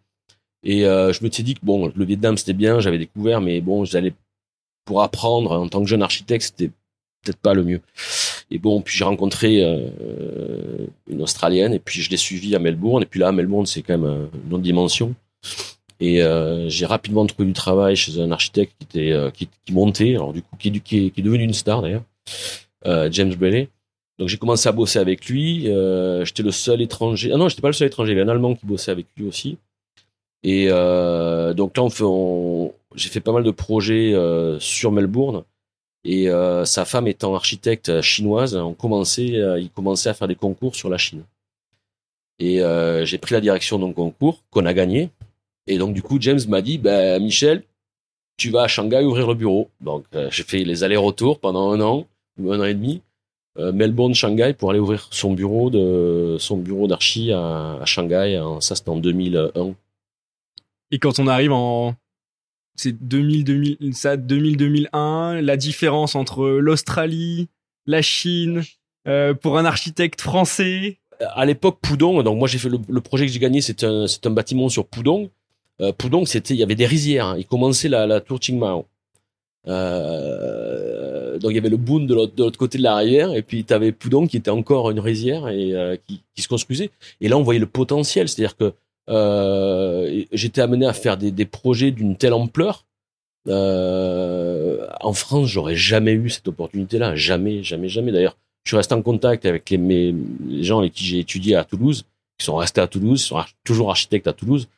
[0.62, 3.60] Et euh, je me suis dit que bon, le Vietnam c'était bien, j'avais découvert, mais
[3.60, 4.14] bon, j'allais
[4.86, 6.72] pour apprendre en tant que jeune architecte, c'était
[7.22, 7.80] peut-être pas le mieux.
[8.50, 13.02] Et bon, puis j'ai rencontré euh, une Australienne, et puis je l'ai suivie à Melbourne,
[13.02, 15.14] et puis là, à Melbourne, c'est quand même une autre dimension.
[16.00, 20.14] Et euh, j'ai rapidement trouvé du travail chez un architecte qui était euh, qui, montait,
[20.14, 22.04] alors du coup qui est, qui est, devenu une star d'ailleurs,
[22.86, 23.68] euh, James Bailey.
[24.18, 25.64] Donc j'ai commencé à bosser avec lui.
[25.64, 27.30] J'étais le seul étranger.
[27.32, 28.12] Ah non, j'étais pas le seul étranger.
[28.12, 29.56] Il y avait un Allemand qui bossait avec lui aussi.
[30.42, 31.88] Et donc là,
[32.94, 34.14] j'ai fait pas mal de projets
[34.58, 35.44] sur Melbourne.
[36.04, 36.28] Et
[36.66, 40.98] sa femme étant architecte chinoise, on commençait, il commençait à faire des concours sur la
[40.98, 41.22] Chine.
[42.38, 42.60] Et
[43.04, 45.08] j'ai pris la direction d'un concours qu'on a gagné.
[45.66, 47.64] Et donc du coup, James m'a dit, bah, Michel,
[48.36, 49.70] tu vas à Shanghai ouvrir le bureau.
[49.80, 52.06] Donc j'ai fait les allers-retours pendant un an
[52.38, 53.02] ou un an et demi.
[53.58, 58.38] Euh, Melbourne, Shanghai pour aller ouvrir son bureau de son bureau d'archi à, à, Shanghai.
[58.38, 59.74] En, ça, c'était en 2001.
[60.92, 61.94] Et quand on arrive en
[62.76, 67.48] c'est 2000, 2000, ça 2000, 2001, la différence entre l'Australie,
[67.86, 68.62] la Chine,
[69.06, 70.98] euh, pour un architecte français?
[71.34, 72.22] À l'époque, Pudong.
[72.22, 73.60] Donc moi, j'ai fait le, le, projet que j'ai gagné.
[73.60, 75.28] C'est un, un bâtiment sur Pudong.
[75.80, 77.26] Euh, Pudong, c'était, il y avait des rizières.
[77.26, 77.36] Hein.
[77.38, 78.86] Il commençait la, tour Qingmao.
[79.66, 83.62] Euh, donc il y avait le Boon de l'autre, côté de la rivière et puis
[83.62, 86.90] tu avais Pudong qui était encore une rizière et euh, qui, se construisait.
[87.20, 88.72] Et là on voyait le potentiel, c'est-à-dire que
[89.10, 92.86] euh, j'étais amené à faire des, projets d'une telle ampleur.
[93.46, 98.12] En France, j'aurais jamais eu cette opportunité-là, jamais, jamais, jamais.
[98.12, 100.14] D'ailleurs, je resté en contact avec les, mes,
[100.48, 102.04] les gens avec qui j'ai étudié à Toulouse,
[102.38, 104.68] qui sont restés à Toulouse, qui sont toujours architectes à Toulouse.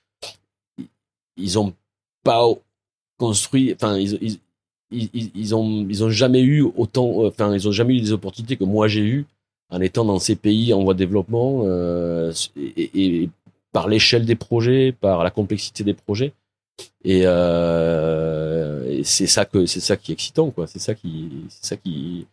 [1.37, 1.75] Ils ont
[2.25, 2.47] pas
[3.19, 4.39] construit, enfin ils, ils
[4.93, 8.65] ils, ont ils ont jamais eu autant enfin ils ont jamais eu des opportunités que
[8.65, 9.27] moi j'ai eu
[9.71, 13.31] en étant dans ces pays en voie de développement euh, et, et,
[13.73, 16.33] par l'échelle des projets par la complexité des projets.
[17.05, 20.67] Et, euh, et c'est ça que c'est ça qui est excitant quoi.
[20.67, 22.27] C'est ça qui c'est ça qui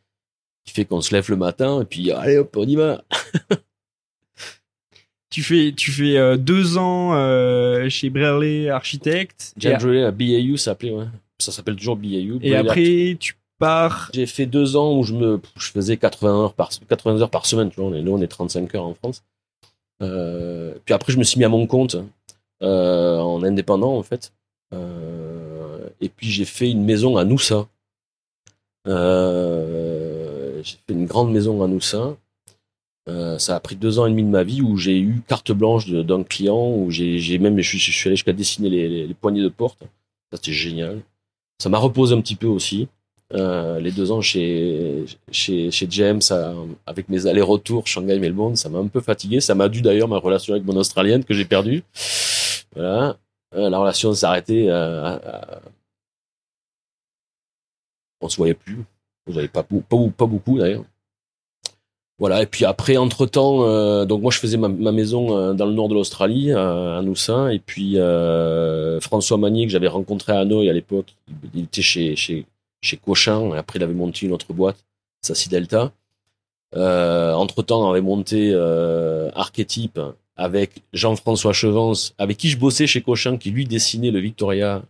[0.65, 3.03] qui fait qu'on se lève le matin et puis allez hop on y va
[5.29, 10.57] tu fais tu fais euh, deux ans euh, chez Brerley architecte James Brerley à BAU
[10.57, 11.05] s'appelait ouais
[11.39, 12.39] ça s'appelle toujours BAU.
[12.41, 14.11] Et après, tu pars.
[14.13, 17.45] J'ai fait deux ans où je me, je faisais 80 heures par, 80 heures par
[17.45, 17.69] semaine.
[17.69, 19.23] Tu vois, on est, là, on est 35 heures en France.
[20.01, 21.95] Euh, puis après, je me suis mis à mon compte,
[22.61, 24.33] en indépendant, en fait.
[26.01, 27.67] Et puis, j'ai fait une maison à Noussa.
[28.85, 28.91] J'ai
[30.87, 32.17] fait une grande maison à Noussa.
[33.07, 35.51] Euh, ça a pris deux ans et demi de ma vie où j'ai eu carte
[35.51, 39.41] blanche d'un client, où j'ai même, je, je suis allé jusqu'à dessiner les, les, poignées
[39.41, 39.79] de porte.
[40.31, 41.01] Ça, c'était génial.
[41.59, 42.87] Ça m'a reposé un petit peu aussi.
[43.33, 46.21] Euh, les deux ans chez chez chez James
[46.87, 50.17] avec mes allers-retours Shanghai Melbourne ça m'a un peu fatigué ça m'a dû d'ailleurs ma
[50.17, 51.83] relation avec mon australienne que j'ai perdue
[52.75, 53.17] voilà
[53.53, 55.15] euh, la relation s'est arrêtée euh,
[58.21, 58.83] On se voyait plus.
[59.27, 59.79] On voyait pas, pas,
[60.17, 60.83] pas beaucoup d'ailleurs.
[62.19, 62.43] Voilà.
[62.43, 65.71] Et puis après, entre temps, euh, donc moi je faisais ma, maison euh, dans le
[65.73, 70.69] nord de l'Australie, à, Noussa, et puis euh, François Magnier que j'avais rencontré à Hanoï
[70.69, 71.15] à l'époque,
[71.53, 72.45] il était chez chez
[72.81, 73.53] chez Cochin.
[73.55, 74.77] Et après, il avait monté une autre boîte,
[75.21, 75.91] Sassi Delta.
[76.73, 78.53] entre temps, on avait monté
[79.33, 79.99] Archetype
[80.35, 84.81] avec Jean-François Chevance, avec qui je bossais chez Cochin, qui lui dessinait le Victoria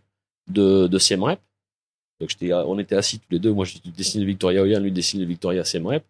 [0.48, 1.40] de, de Siem Rep.
[2.20, 2.30] Donc
[2.66, 3.52] on était assis tous les deux.
[3.52, 6.04] Moi, je dessinais le Victoria Oyan, lui dessinait le Victoria Rep.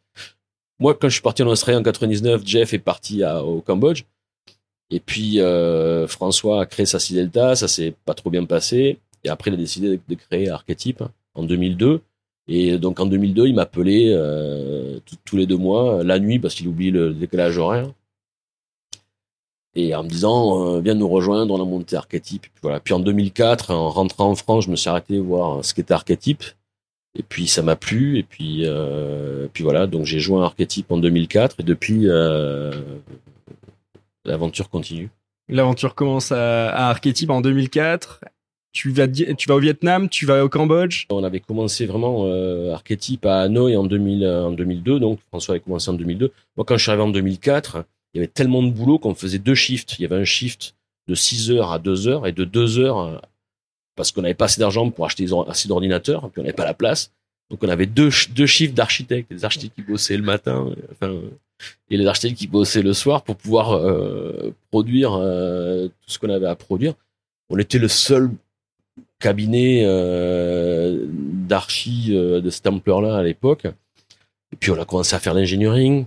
[0.81, 4.05] Moi, quand je suis parti en Australie en 99, Jeff est parti au Cambodge.
[4.91, 8.99] Et puis euh, François a créé sa Delta, ça s'est pas trop bien passé.
[9.23, 12.01] Et après, il a décidé de, créer Archetype en 2002.
[12.49, 16.67] Et donc en 2002, il m'appelait euh, tous les deux mois, la nuit, parce qu'il
[16.67, 17.93] oublie le décalage horaire.
[19.77, 22.43] Et en me disant, euh, viens nous rejoindre, on a monté Archetype.
[22.43, 22.81] Puis, voilà.
[22.81, 26.43] puis en 2004, en rentrant en France, je me suis arrêté voir ce qu'était Archetype.
[27.19, 28.19] Et puis ça m'a plu.
[28.19, 32.73] Et puis, euh, puis voilà, donc j'ai joué un archétype en 2004 et depuis euh,
[34.25, 35.11] l'aventure continue.
[35.49, 38.21] L'aventure commence à, à Archétype en 2004.
[38.73, 41.07] Tu vas, tu vas au Vietnam, tu vas au Cambodge.
[41.11, 45.61] On avait commencé vraiment euh, Archétype à Hanoï en, 2000, en 2002, donc François avait
[45.61, 46.33] commencé en 2002.
[46.57, 49.41] Moi, quand je suis arrivé en 2004, il y avait tellement de boulot qu'on faisait
[49.41, 49.99] deux shifts.
[49.99, 50.77] Il y avait un shift
[51.09, 53.21] de 6 heures à 2 heures et de 2 heures
[54.01, 56.73] parce qu'on n'avait pas assez d'argent pour acheter assez d'ordinateurs, puis on n'avait pas la
[56.73, 57.13] place.
[57.51, 61.15] Donc on avait deux, deux chiffres d'architectes, des architectes qui bossaient le matin, enfin,
[61.91, 66.31] et les architectes qui bossaient le soir pour pouvoir euh, produire euh, tout ce qu'on
[66.31, 66.95] avait à produire.
[67.51, 68.31] On était le seul
[69.19, 73.67] cabinet euh, d'archi de cette ampleur-là à l'époque.
[74.53, 76.07] Et puis on a commencé à faire l'engineering,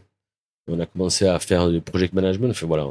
[0.67, 2.49] on a commencé à faire du project management.
[2.49, 2.87] Enfin voilà,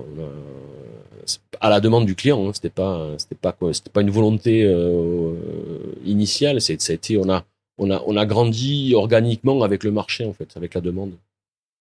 [1.60, 2.46] à la demande du client.
[2.46, 2.52] Hein.
[2.52, 5.34] C'était pas, c'était pas quoi, c'était pas une volonté euh,
[6.04, 6.60] initiale.
[6.60, 7.44] C'est, ça a été, on a,
[7.78, 11.12] on a, on a grandi organiquement avec le marché en fait, avec la demande.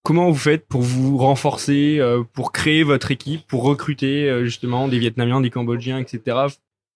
[0.03, 4.87] Comment vous faites pour vous renforcer, euh, pour créer votre équipe, pour recruter euh, justement
[4.87, 6.37] des Vietnamiens, des Cambodgiens, etc.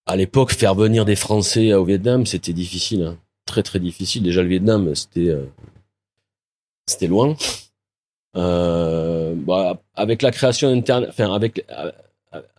[0.08, 3.18] À l'époque, faire venir des Français au Vietnam, c'était difficile, hein.
[3.46, 4.24] très très difficile.
[4.24, 5.36] Déjà le Vietnam, c'était,
[6.88, 7.36] c'était loin.
[8.36, 11.66] Bah, avec la création interne, enfin avec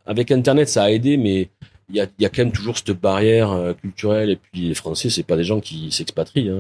[0.07, 1.51] avec Internet, ça a aidé, mais
[1.89, 4.31] il y a, quand même toujours cette barrière euh, culturelle.
[4.31, 6.51] Et puis les Français, c'est pas des gens qui s'expatrient.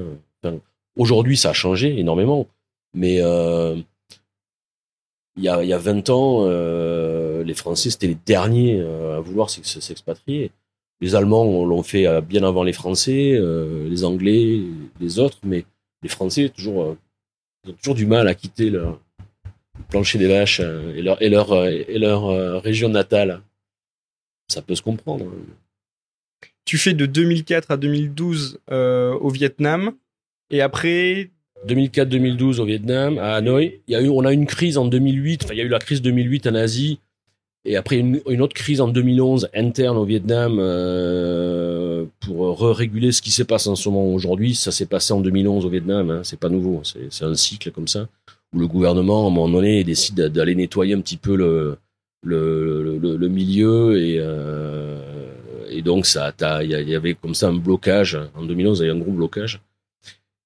[0.44, 0.58] Hein.
[0.96, 2.46] Aujourd'hui, ça a changé énormément,
[2.94, 3.76] mais euh,
[5.36, 9.50] il y, a, y a 20 ans, euh, les Français, c'était les derniers à vouloir
[9.50, 10.50] s'expatrier.
[11.02, 14.62] Les Allemands l'ont fait bien avant les Français, les Anglais,
[14.98, 15.66] les autres, mais
[16.02, 16.96] les Français toujours,
[17.64, 18.98] ils ont toujours du mal à quitter leur,
[19.88, 23.40] plancher des vaches euh, et leur, et leur, euh, et leur euh, région natale.
[24.48, 25.26] Ça peut se comprendre.
[26.64, 29.92] Tu fais de 2004 à 2012 au Vietnam
[30.50, 31.30] et après
[31.66, 33.80] 2004-2012 au Vietnam, à Hanoï.
[33.88, 35.44] Il y a eu, on a eu une crise en 2008.
[35.44, 37.00] Enfin, il y a eu la crise 2008 en Asie.
[37.64, 43.20] Et après, une, une autre crise en 2011 interne au Vietnam euh, pour réguler ce
[43.20, 44.54] qui se passe en ce moment aujourd'hui.
[44.54, 46.10] Ça s'est passé en 2011 au Vietnam.
[46.10, 46.20] Hein.
[46.22, 46.82] C'est pas nouveau.
[46.84, 48.06] C'est un cycle comme ça
[48.54, 53.98] où le gouvernement, à un moment donné, décide d'aller nettoyer un petit peu le, milieu
[54.00, 55.32] et, euh,
[55.68, 58.18] et donc il y, avait comme ça un blocage.
[58.34, 59.60] En 2011, il y a eu un gros blocage.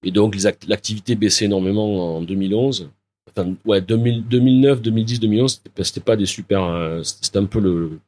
[0.03, 0.37] Et donc
[0.67, 2.91] l'activité baissait énormément en 2011.
[3.31, 8.01] Enfin, ouais, 2009, 2010, 2011, c'était pas des super, euh, c'était un peu le,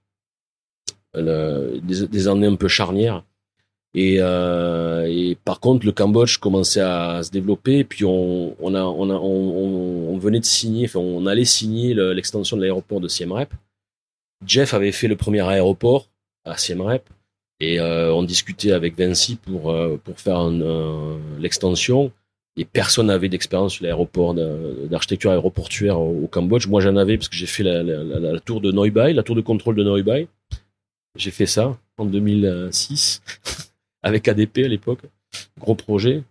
[1.82, 3.24] des, années un peu charnières.
[3.94, 7.84] Et, euh, et, par contre, le Cambodge commençait à se développer.
[7.84, 12.56] Puis on, on, a, on, a, on, venait de signer, enfin, on allait signer l'extension
[12.56, 13.52] de l'aéroport de Siem Reap.
[14.46, 16.08] Jeff avait fait le premier aéroport
[16.44, 17.08] à Siem Reap.
[17.60, 20.50] Et euh, on discutait avec Vinci pour, euh, pour faire
[21.38, 22.10] l'extension.
[22.56, 26.66] Et personne n'avait d'expérience sur l'aéroport, d'architecture aéroportuaire au, Cambodge.
[26.66, 29.40] Moi, j'en avais parce que j'ai fait la, la, tour de Noi la tour de
[29.40, 30.02] contrôle de Noi.
[31.16, 33.22] J'ai fait ça en 2006.
[34.02, 35.00] Avec ADP à l'époque,
[35.58, 36.22] gros projet.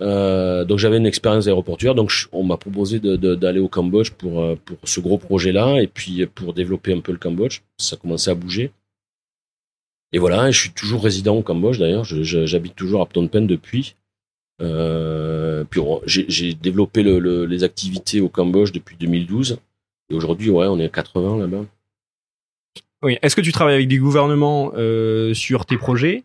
[0.00, 4.56] Euh, donc j'avais une expérience aéroportuaire, donc on m'a proposé d'aller au Cambodge pour euh,
[4.64, 7.60] pour ce gros projet-là et puis pour développer un peu le Cambodge.
[7.78, 8.72] Ça commençait à bouger.
[10.12, 12.04] Et voilà, je suis toujours résident au Cambodge d'ailleurs.
[12.04, 13.94] J'habite toujours à Phnom Penh depuis.
[14.62, 19.58] Euh, puis j'ai développé le, les activités au Cambodge depuis 2012
[20.10, 21.64] et aujourd'hui ouais on est à 80 là-bas.
[23.02, 23.18] Oui.
[23.20, 24.72] Est-ce que tu travailles avec des gouvernements
[25.34, 26.24] sur tes projets?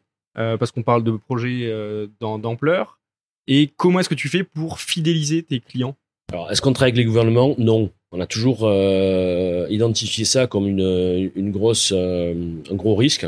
[0.58, 3.00] Parce qu'on parle de projets euh, d'ampleur.
[3.48, 5.96] Et comment est-ce que tu fais pour fidéliser tes clients?
[6.32, 7.56] Alors, est-ce qu'on travaille avec les gouvernements?
[7.58, 7.92] Non.
[8.12, 13.28] On a toujours euh, identifié ça comme une, grosse, un gros risque.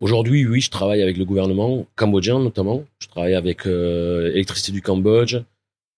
[0.00, 2.84] Aujourd'hui, oui, je travaille avec le gouvernement cambodgien notamment.
[2.98, 5.38] Je travaille avec euh, l'électricité du Cambodge.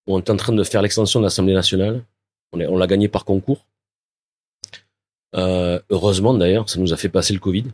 [0.06, 2.04] On est en train de faire l'extension de l'Assemblée nationale.
[2.52, 3.66] On, on l'a gagné par concours.
[5.34, 7.64] Euh, heureusement d'ailleurs, ça nous a fait passer le Covid.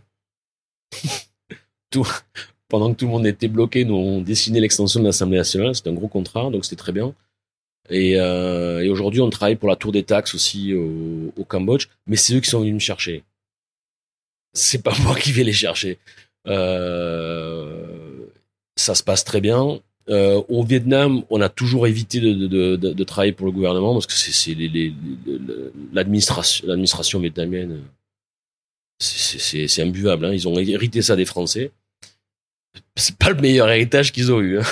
[2.68, 5.74] pendant que tout le monde était bloqué, nous on dessinait l'extension de l'Assemblée nationale.
[5.74, 7.14] C'était un gros contrat, donc c'était très bien.
[7.90, 12.35] Et, euh, aujourd'hui, on travaille pour la tour des taxes aussi au, Cambodge, mais c'est
[12.35, 13.24] eux qui sont venus me chercher.
[14.52, 15.98] C'est pas moi qui vais les chercher.
[16.46, 18.26] Euh,
[18.76, 19.80] ça se passe très bien.
[20.11, 24.57] Euh, au Vietnam, on a toujours évité de, travailler pour le gouvernement parce que c'est
[25.92, 27.83] l'administration, l'administration vietnamienne,
[28.98, 30.26] c'est imbuvable.
[30.26, 30.33] Hein.
[30.33, 31.70] Ils ont hérité ça des Français.
[32.96, 34.58] C'est pas le meilleur héritage qu'ils ont eu.
[34.58, 34.62] Hein.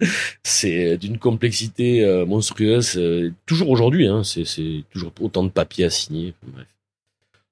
[0.42, 2.96] c'est d'une complexité euh, monstrueuse.
[2.96, 6.34] Euh, toujours aujourd'hui, hein, c'est toujours autant de papiers à signer.
[6.46, 6.66] Bref.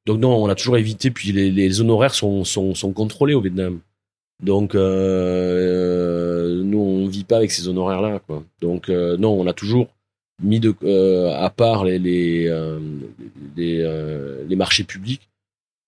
[0.07, 1.11] Donc non, on a toujours évité.
[1.11, 3.81] Puis les, honoraires sont, sont, contrôlés au Vietnam.
[4.43, 8.45] Donc euh, nous on vit pas avec ces honoraires là quoi.
[8.61, 9.89] Donc euh, non, on a toujours
[10.43, 12.79] mis euh, à part les les euh,
[13.59, 15.29] euh, les, marchés publics.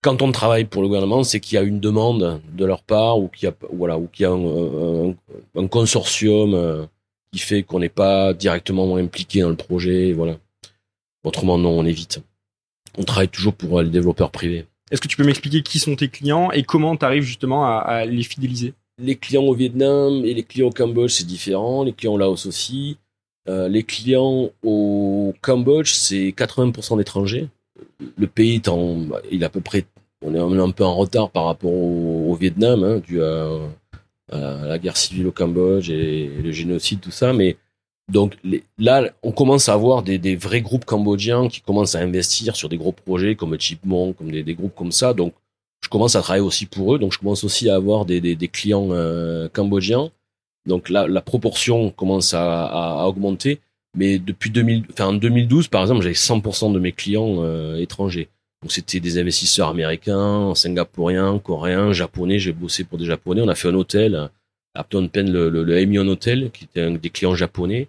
[0.03, 3.19] Quand on travaille pour le gouvernement, c'est qu'il y a une demande de leur part
[3.19, 5.15] ou qu'il y a voilà ou qu'il y a un, un,
[5.57, 6.87] un consortium
[7.33, 10.13] qui fait qu'on n'est pas directement impliqué dans le projet.
[10.13, 10.37] Voilà.
[11.25, 12.23] Autrement non, on évite.
[12.97, 14.67] On travaille toujours pour les développeurs privés.
[14.91, 17.79] Est-ce que tu peux m'expliquer qui sont tes clients et comment tu arrives justement à,
[17.79, 18.75] à, les fidéliser?
[19.01, 21.85] Les clients au Vietnam et les clients au Cambodge, c'est différent.
[21.85, 22.97] Les clients au Laos aussi.
[23.49, 27.49] Euh, les clients au Cambodge, c'est 80% d'étrangers.
[28.17, 29.85] Le pays est en, il est à peu près,
[30.23, 33.59] on est un peu en retard par rapport au, Vietnam, hein, dû à,
[34.31, 37.33] la guerre civile au Cambodge et, le génocide, tout ça.
[37.33, 37.57] Mais
[38.11, 38.37] donc
[38.79, 42.79] là, on commence à avoir des, vrais groupes cambodgiens qui commencent à investir sur des
[42.79, 45.13] gros projets comme Chipmunk, comme des, groupes comme ça.
[45.13, 45.35] Donc
[45.83, 46.99] je commence à travailler aussi pour eux.
[46.99, 48.21] Donc je commence aussi à avoir des,
[48.53, 50.11] clients euh, cambodgiens.
[50.67, 53.61] Donc là, la proportion commence à, augmenter.
[53.97, 58.29] Mais depuis 2000, enfin en 2012 par exemple, j'avais 100% de mes clients euh, étrangers.
[58.63, 62.39] Donc c'était des investisseurs américains, singapouriens, coréens, japonais.
[62.39, 63.41] J'ai bossé pour des japonais.
[63.41, 64.31] On a fait un hôtel
[64.75, 67.89] à Phnom le, le, le Hotel, qui était un des clients japonais.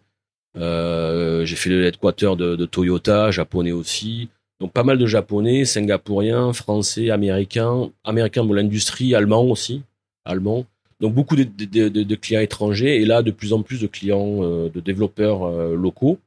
[0.57, 4.29] Euh, j'ai fait le headquarter de, de, Toyota, japonais aussi.
[4.59, 9.83] Donc pas mal de japonais, singapouriens, français, américains, américains pour l'industrie, allemands aussi,
[10.25, 10.65] allemands.
[10.99, 14.43] Donc beaucoup de, de, de, clients étrangers et là de plus en plus de clients,
[14.43, 16.19] euh, de développeurs euh, locaux.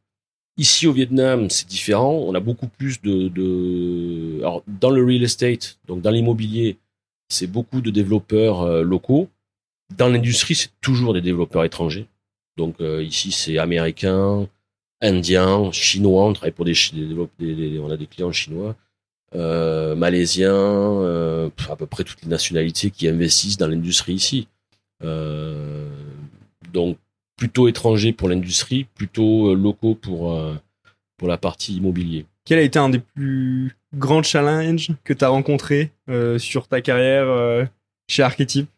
[0.56, 2.12] Ici au Vietnam, c'est différent.
[2.12, 4.38] On a beaucoup plus de, de...
[4.40, 6.78] Alors, dans le real estate, donc dans l'immobilier,
[7.28, 9.28] c'est beaucoup de développeurs euh, locaux.
[9.96, 12.06] Dans l'industrie, c'est toujours des développeurs étrangers.
[12.56, 14.48] Donc euh, ici, c'est américain,
[15.00, 16.26] indien, chinois.
[16.26, 18.76] On travaille pour des, des, des on a des clients chinois,
[19.34, 24.48] euh, malaisiens, euh, à peu près toutes les nationalités qui investissent dans l'industrie ici.
[25.04, 25.88] Euh,
[26.72, 26.96] donc
[27.36, 30.54] plutôt étrangers pour l'industrie, plutôt euh, locaux pour euh,
[31.16, 32.26] pour la partie immobilier.
[32.44, 35.92] Quel a été un des plus grands challenges que tu as rencontré
[36.38, 37.68] sur ta carrière
[38.08, 38.68] chez Archetype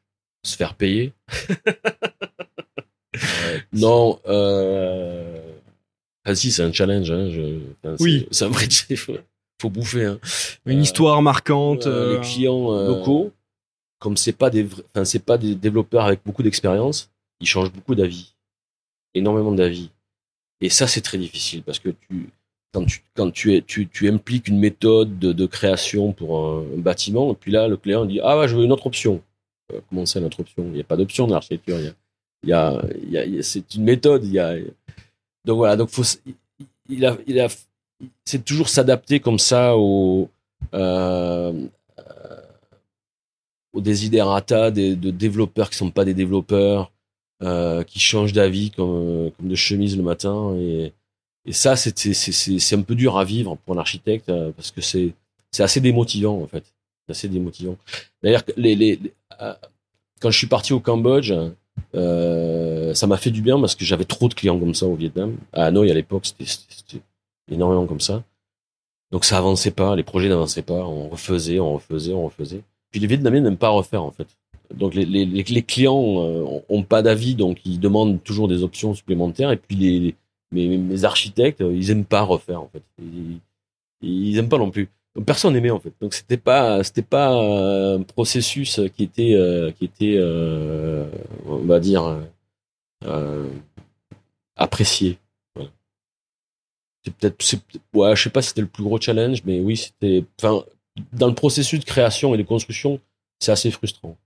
[0.42, 1.14] Se faire payer.
[3.72, 4.20] non,
[6.26, 7.10] ah si, c'est un challenge.
[7.10, 7.60] Hein, je...
[7.82, 8.28] enfin, oui.
[8.30, 9.16] C'est un vrai faut,
[9.62, 10.04] faut bouffer.
[10.04, 10.18] Hein.
[10.66, 11.86] Une histoire marquante.
[11.86, 13.32] Les clients locaux,
[13.98, 17.94] comme c'est pas des, enfin c'est pas des développeurs avec beaucoup d'expérience, ils changent beaucoup
[17.94, 18.34] d'avis,
[19.14, 19.90] énormément d'avis.
[20.60, 22.30] Et ça, c'est très difficile parce que tu,
[22.72, 27.32] quand tu, quand tu, es, tu, tu impliques une méthode de, création pour un, bâtiment,
[27.32, 29.22] et puis là, le client dit ah ouais, je veux une autre option.
[29.72, 30.64] Euh, comment c'est une autre option?
[30.66, 31.78] Il n'y a pas d'option dans l'architecture.
[31.78, 31.94] Il y a
[32.44, 34.24] il y a, c'est une méthode.
[34.24, 34.54] Il y a,
[35.44, 35.90] donc voilà, donc
[36.88, 37.48] il a, il a,
[38.24, 40.28] c'est toujours s'adapter comme ça au,
[40.74, 41.52] euh,
[43.80, 46.92] des, de développeurs qui sont pas des développeurs,
[47.42, 50.92] euh, qui changent d'avis comme, comme de chemise le matin et,
[51.50, 55.12] ça c'est un peu dur à vivre pour un architecte euh, parce que c'est
[55.58, 56.64] assez démotivant en fait,
[57.04, 57.76] c'est assez démotivant.
[58.22, 59.54] D'ailleurs euh,
[60.20, 61.34] quand je suis parti au Cambodge,
[61.94, 64.94] euh, ça m'a fait du bien parce que j'avais trop de clients comme ça au
[64.94, 65.36] Vietnam.
[65.52, 67.02] À Hanoï, à l'époque, c'était
[67.50, 68.22] énormément comme ça.
[69.10, 72.62] Donc ça avançait pas, les projets n'avançaient pas, on refaisait, on refaisait, on refaisait.
[72.94, 74.28] Puis les Vietnamiens n'aiment pas refaire en fait.
[74.72, 79.50] Donc les, clients euh, ont pas d'avis, donc ils demandent toujours des options supplémentaires.
[79.50, 80.14] Et puis les,
[80.52, 82.84] mes, architectes, ils aiment pas refaire en fait.
[83.02, 83.40] Ils,
[84.00, 84.88] ils aiment pas non plus.
[85.26, 85.92] Personne n'aimait en fait.
[86.00, 91.10] Donc c'était pas c'était pas un processus qui était euh, qui était euh,
[91.46, 92.16] on va dire
[93.06, 93.48] euh,
[94.54, 95.18] apprécié.
[97.02, 97.44] C'est peut-être
[97.92, 100.62] ouais, je sais pas si c'était le plus gros challenge mais oui, c'était enfin
[101.12, 103.00] dans le processus de création et de construction,
[103.40, 104.16] c'est assez frustrant.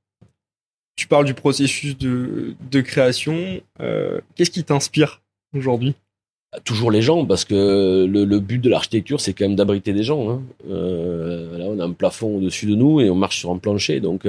[0.96, 3.60] tu parles du processus de, de création.
[3.80, 5.22] Euh, Qu'est-ce qui t'inspire
[5.54, 5.94] aujourd'hui?
[6.64, 10.02] Toujours les gens, parce que le, le but de l'architecture, c'est quand même d'abriter des
[10.02, 10.30] gens.
[10.30, 10.42] Hein.
[10.68, 14.00] Euh, là, on a un plafond au-dessus de nous et on marche sur un plancher.
[14.00, 14.26] Donc,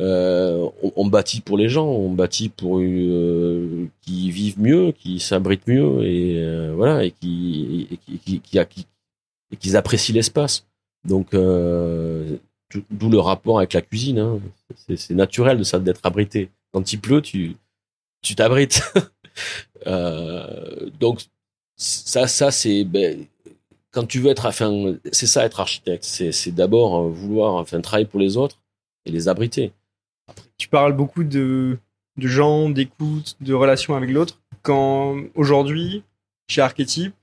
[0.00, 5.20] euh, on, on, bâtit pour les gens, on bâtit pour euh, qui vivent mieux, qui
[5.20, 8.86] s'abritent mieux et euh, voilà et qui et qui, qui, qui, qui
[9.52, 10.66] et qu'ils apprécient l'espace.
[11.04, 12.36] Donc, euh,
[12.90, 14.18] d'où le rapport avec la cuisine.
[14.18, 14.40] Hein.
[14.96, 16.50] C'est naturel de ça d'être abrité.
[16.72, 17.56] Quand il pleut, tu
[18.22, 18.82] tu t'abrites.
[19.86, 21.24] euh, donc
[21.76, 23.26] ça, ça c'est ben,
[23.90, 24.50] quand tu veux être,
[25.12, 26.04] c'est ça être architecte.
[26.04, 28.60] C'est d'abord euh, vouloir enfin travailler pour les autres
[29.06, 29.72] et les abriter.
[30.56, 31.78] Tu parles beaucoup de
[32.16, 34.40] de gens, d'écoute, de relations avec l'autre.
[34.62, 36.04] Quand aujourd'hui,
[36.48, 37.14] chez Archetype,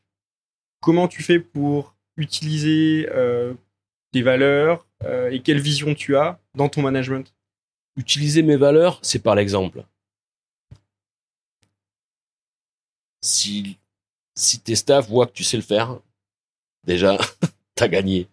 [0.81, 3.07] comment tu fais pour utiliser
[4.11, 7.33] tes valeurs euh, et quelle vision tu as dans ton management?
[7.95, 9.83] Utiliser mes valeurs, c'est par l'exemple.
[13.21, 13.77] Si,
[14.63, 15.99] tes staff voient que tu sais le faire,
[16.83, 17.17] déjà,
[17.75, 18.27] t'as gagné.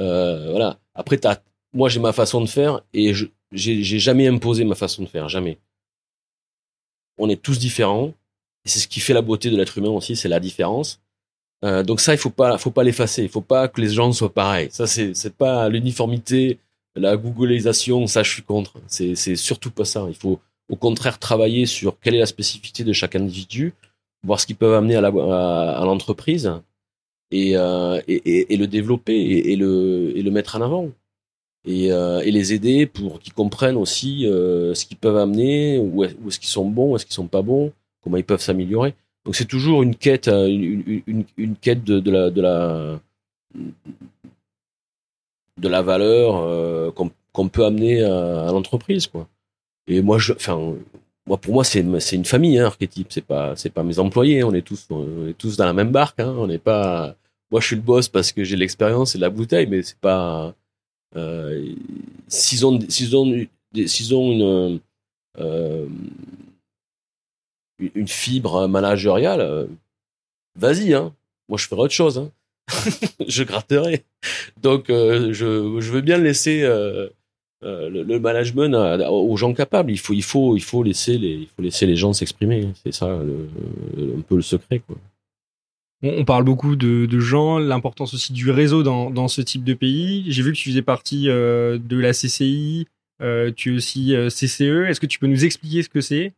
[0.00, 0.78] Euh, voilà.
[0.94, 1.40] Après, t'as,
[1.72, 5.08] moi, j'ai ma façon de faire et je, j'ai, j'ai jamais imposé ma façon de
[5.08, 5.58] faire, jamais.
[7.18, 8.14] On est tous différents
[8.64, 11.01] et c'est ce qui fait la beauté de l'être humain aussi, c'est la différence.
[11.64, 13.22] Euh, donc ça, il faut pas, faut pas l'effacer.
[13.22, 14.68] Il faut pas que les gens soient pareils.
[14.70, 16.58] Ça, c'est, c'est pas l'uniformité,
[16.96, 18.06] la googlisation.
[18.06, 18.74] Ça, je suis contre.
[18.86, 20.04] C'est, c'est surtout pas ça.
[20.08, 23.74] Il faut, au contraire, travailler sur quelle est la spécificité de chaque individu,
[24.24, 26.52] voir ce qu'ils peuvent amener à, la, à, l'entreprise
[27.30, 30.90] et, euh, et, et, le développer et, le, et le mettre en avant.
[31.64, 36.02] Et, euh, et les aider pour qu'ils comprennent aussi euh, ce qu'ils peuvent amener, où
[36.02, 38.94] est-ce qu'ils sont bons, où est-ce qu'ils sont pas bons, comment ils peuvent s'améliorer.
[39.24, 43.00] Donc c'est toujours une quête, euh, une, quête de, la de la
[45.58, 49.28] de la valeur euh, qu'on peut amener à, l'entreprise, quoi.
[49.86, 50.74] Et moi, enfin,
[51.26, 53.08] moi pour moi c'est c'est une famille, hein, archétype.
[53.10, 54.42] C'est pas c'est pas mes employés.
[54.42, 56.20] On est tous on est tous dans la même barque.
[56.20, 56.34] Hein.
[56.38, 57.14] On n'est pas.
[57.50, 60.54] Moi, je suis le boss parce que j'ai l'expérience et la bouteille, mais c'est pas.
[61.16, 61.74] Euh,
[62.28, 63.46] s'ils ont s'ils ont
[63.86, 64.80] s'ils ont une
[67.94, 69.66] une fibre managériale, euh,
[70.56, 71.14] vas-y, hein.
[71.48, 72.18] Moi, je ferai autre chose.
[72.18, 72.30] Hein.
[73.28, 74.04] je gratterai.
[74.62, 77.08] Donc, euh, je, je veux bien laisser euh,
[77.64, 78.74] euh, le, le, management
[79.08, 79.90] aux gens capables.
[79.90, 82.68] Il faut, il faut, il faut laisser les, il faut laisser les gens s'exprimer.
[82.82, 83.48] C'est ça, le,
[84.18, 84.96] un peu le secret, quoi.
[86.04, 89.72] On parle beaucoup de, de gens, l'importance aussi du réseau dans, dans ce type de
[89.72, 90.24] pays.
[90.26, 92.88] J'ai vu que tu faisais partie de la CCI,
[93.54, 94.88] tu es aussi CCE.
[94.88, 96.32] Est-ce que tu peux nous expliquer ce que c'est?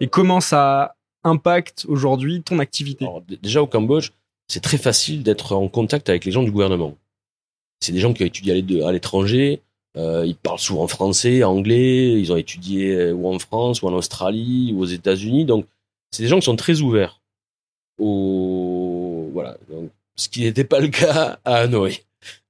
[0.00, 3.06] Et comment ça impacte aujourd'hui ton activité?
[3.42, 4.10] Déjà au Cambodge,
[4.48, 6.96] c'est très facile d'être en contact avec les gens du gouvernement.
[7.80, 8.52] C'est des gens qui ont étudié
[8.84, 9.62] à l'étranger,
[9.96, 13.92] euh, ils parlent souvent français, anglais, ils ont étudié euh, ou en France, ou en
[13.92, 15.44] Australie, ou aux États-Unis.
[15.44, 15.66] Donc,
[16.10, 17.20] c'est des gens qui sont très ouverts.
[20.16, 21.98] Ce qui n'était pas le cas à Hanoï.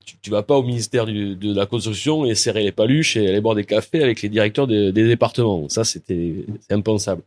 [0.04, 3.40] Tu, tu vas pas au ministère de la construction et serrer les paluches et aller
[3.40, 5.68] boire des cafés avec les directeurs des départements.
[5.68, 7.22] Ça, c'était impensable.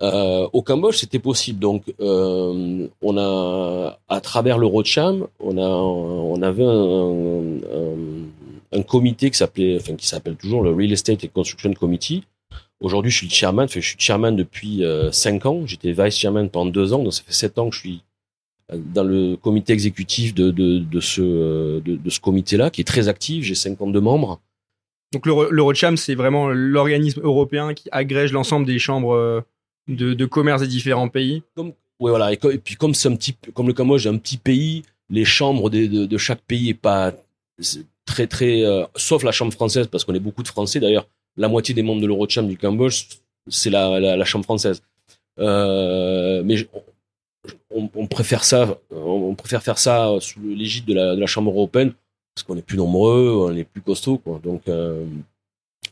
[0.00, 1.58] Euh, au Cambodge, c'était possible.
[1.58, 9.38] Donc, euh, on a, à travers l'Eurocham, on a, on avait un, un, comité qui
[9.38, 12.24] s'appelait, enfin qui s'appelle toujours le Real Estate and Construction Committee.
[12.80, 13.64] Aujourd'hui, je suis le chairman.
[13.64, 15.62] Enfin, je suis chairman depuis euh, cinq ans.
[15.66, 18.02] J'étais vice chairman pendant deux ans, donc ça fait sept ans que je suis
[18.72, 22.84] euh, dans le comité exécutif de, de, de ce, de, de ce comité-là, qui est
[22.84, 23.44] très actif.
[23.44, 24.40] J'ai 52 membres.
[25.12, 29.40] Donc l'Eurocham, c'est vraiment l'organisme européen qui agrège l'ensemble des chambres euh,
[29.88, 31.42] de, commerce des différents pays.
[31.54, 31.68] Comme,
[32.00, 32.32] ouais, voilà.
[32.32, 35.70] Et, puis comme c'est un petit, comme le Cambodge est un petit pays, les chambres
[35.70, 37.12] de, chaque pays est pas
[38.04, 40.80] très très, euh, sauf la chambre française parce qu'on est beaucoup de Français.
[40.80, 43.04] D'ailleurs, la moitié des membres de l'Eurocham du Cambodge,
[43.48, 44.82] c'est la, la, chambre française.
[45.38, 46.56] Euh, mais
[47.70, 51.50] on, on, préfère ça, on préfère faire ça sous l'égide de la, de la chambre
[51.50, 51.92] européenne
[52.38, 54.40] parce qu'on est plus nombreux, on est plus costaud, quoi.
[54.42, 55.04] Donc, euh,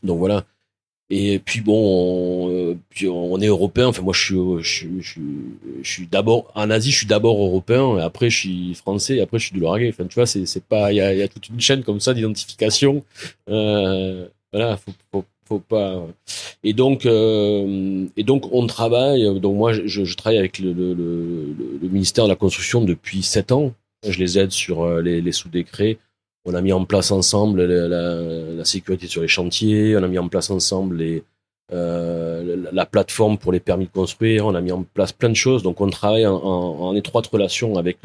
[0.01, 0.45] donc voilà.
[1.09, 3.87] Et puis bon, on, euh, puis on est européen.
[3.87, 5.21] Enfin moi, je suis, je, je
[5.81, 9.39] je suis d'abord en Asie, je suis d'abord européen, et après je suis français, après
[9.39, 9.89] je suis du Lauragais.
[9.89, 12.01] Enfin tu vois, c'est c'est pas, il y a, y a toute une chaîne comme
[12.01, 13.03] ça d'identification.
[13.49, 16.05] Euh, voilà, faut, faut, faut pas.
[16.63, 19.39] Et donc, euh, et donc on travaille.
[19.39, 23.23] Donc moi, je, je travaille avec le, le, le, le, ministère de la construction depuis
[23.23, 23.73] sept ans.
[24.07, 25.97] Je les aide sur euh, les, les sous-décrets
[26.47, 28.21] on a mis en place ensemble la, la,
[28.55, 31.03] la, sécurité sur les chantiers, on a mis en place ensemble
[31.73, 35.29] euh, la, la, plateforme pour les permis de construire, on a mis en place plein
[35.29, 35.61] de choses.
[35.61, 37.99] Donc on travaille en, étroite relation avec,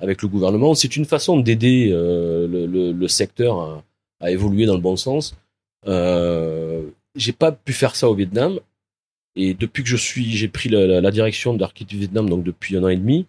[0.00, 0.74] avec le gouvernement.
[0.74, 3.82] C'est une façon d'aider euh, le, secteur
[4.20, 5.36] à, évoluer dans le bon sens.
[5.86, 6.82] Euh,
[7.14, 8.58] j'ai pas pu faire ça au Vietnam.
[9.38, 12.74] Et depuis que je suis, j'ai pris la, la, direction d'Architecture du Vietnam, donc depuis
[12.74, 13.26] un an et demi,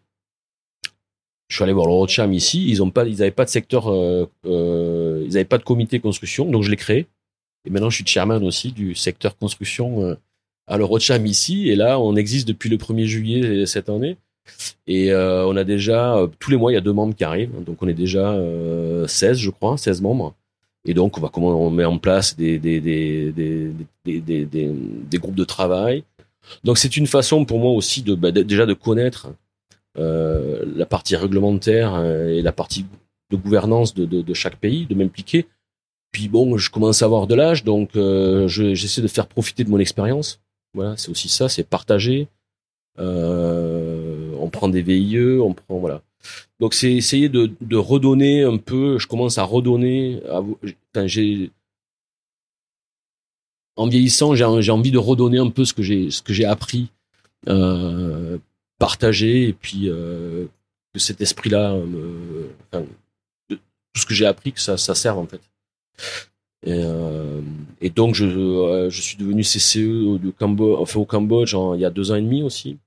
[1.48, 2.68] je suis allé voir le Rothschild ici.
[2.70, 6.50] Ils ont pas, ils pas de secteur, euh, euh, ils avaient pas de comité construction,
[6.50, 7.08] donc je l'ai créé.
[7.66, 10.16] Et maintenant, je suis chairman aussi du secteur construction euh,
[10.68, 11.70] à le Rothschild ici.
[11.70, 14.18] Et là, on existe depuis le 1er juillet cette année.
[14.88, 17.64] Et euh, on a déjà, tous les mois, il y a deux membres qui arrivent.
[17.66, 18.38] Donc, on est déjà
[19.08, 20.34] 16, je crois, 16 membres.
[20.86, 23.34] Et donc, on va comment on met en place des des, des,
[24.06, 26.04] des, des, groupes de travail.
[26.64, 29.32] Donc, c'est une façon pour moi aussi de bah, déjà de connaître euh,
[29.98, 32.86] la partie réglementaire euh, et la partie
[33.32, 35.48] de gouvernance de, de, chaque pays, de m'impliquer.
[36.12, 39.70] Puis bon, je commence à avoir de l'âge, donc euh, j'essaie de faire profiter de
[39.70, 40.40] mon expérience.
[40.74, 42.28] Voilà, c'est aussi ça, c'est partager.
[43.00, 46.02] Euh, on prend des VIE, on prend voilà.
[46.60, 48.98] Donc c'est essayer de, redonner un peu.
[48.98, 50.22] Je commence à redonner.
[50.30, 50.42] À,
[53.76, 56.90] en vieillissant, j'ai envie de redonner un peu ce que j'ai ce que j'ai appris,
[57.48, 58.38] euh,
[58.80, 60.46] partager et puis euh,
[60.94, 61.76] que cet esprit-là,
[62.72, 62.86] enfin,
[63.50, 63.58] tout
[63.96, 65.42] ce que j'ai appris, que ça, ça serve en fait.
[66.66, 67.42] Et, euh,
[67.82, 71.82] et donc je, euh, je suis devenu CCE au Cambodge, enfin, au Cambodge en, il
[71.82, 72.78] y a deux ans et demi aussi.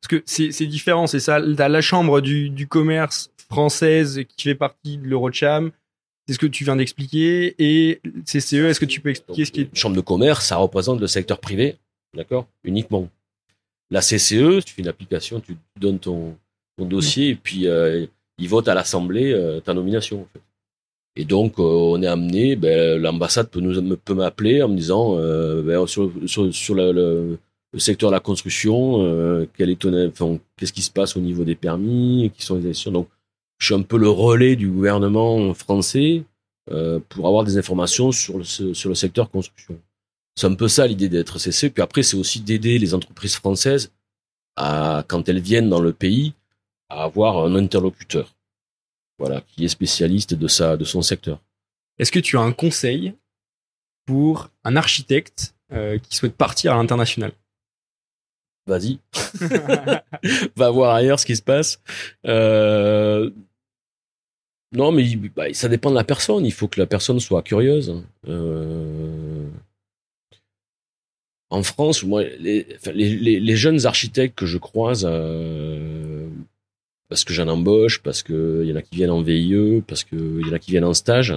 [0.00, 1.40] Parce que c'est différent, c'est ça.
[1.56, 5.70] T'as la chambre du, du commerce française qui fait partie de l'Eurocham.
[6.26, 7.54] C'est ce que tu viens d'expliquer.
[7.58, 11.00] Et CCE, est-ce que tu peux expliquer ce qui est Chambre de commerce, ça représente
[11.00, 11.76] le secteur privé,
[12.14, 13.08] d'accord, uniquement.
[13.90, 16.36] La CCE, tu fais une application, tu donnes ton,
[16.78, 18.04] dossier et puis euh,
[18.38, 20.26] ils votent à l'Assemblée euh, ta nomination.
[21.16, 25.86] Et donc, euh, on est amené, ben, l'ambassade peut m'appeler en me disant, euh, ben,
[25.86, 26.10] sur,
[26.74, 27.38] le,
[27.76, 32.64] secteur de la construction, qu'est-ce qui se passe au niveau des permis, qui sont les
[32.64, 32.90] élections.
[32.90, 33.08] Donc,
[33.58, 36.24] je suis un peu le relais du gouvernement français
[36.66, 39.78] pour avoir des informations sur le, sur le secteur construction.
[40.36, 41.70] C'est un peu ça l'idée d'être CC.
[41.70, 43.92] Puis après, c'est aussi d'aider les entreprises françaises
[44.56, 46.34] à, quand elles viennent dans le pays,
[46.88, 48.34] à avoir un interlocuteur,
[49.18, 51.40] voilà, qui est spécialiste de sa, de son secteur.
[51.98, 53.14] Est-ce que tu as un conseil
[54.06, 57.32] pour un architecte euh, qui souhaite partir à l'international?
[58.66, 58.98] Vas-y,
[60.56, 61.80] va voir ailleurs ce qui se passe.
[62.26, 63.30] Euh...
[64.72, 66.44] Non, mais bah, ça dépend de la personne.
[66.44, 68.02] Il faut que la personne soit curieuse.
[68.26, 69.43] Euh
[71.50, 76.26] en France, moi, les, jeunes architectes que je croise, euh,
[77.08, 80.40] parce que j'en embauche, parce qu'il y en a qui viennent en VIE, parce qu'il
[80.46, 81.34] y en a qui viennent en stage,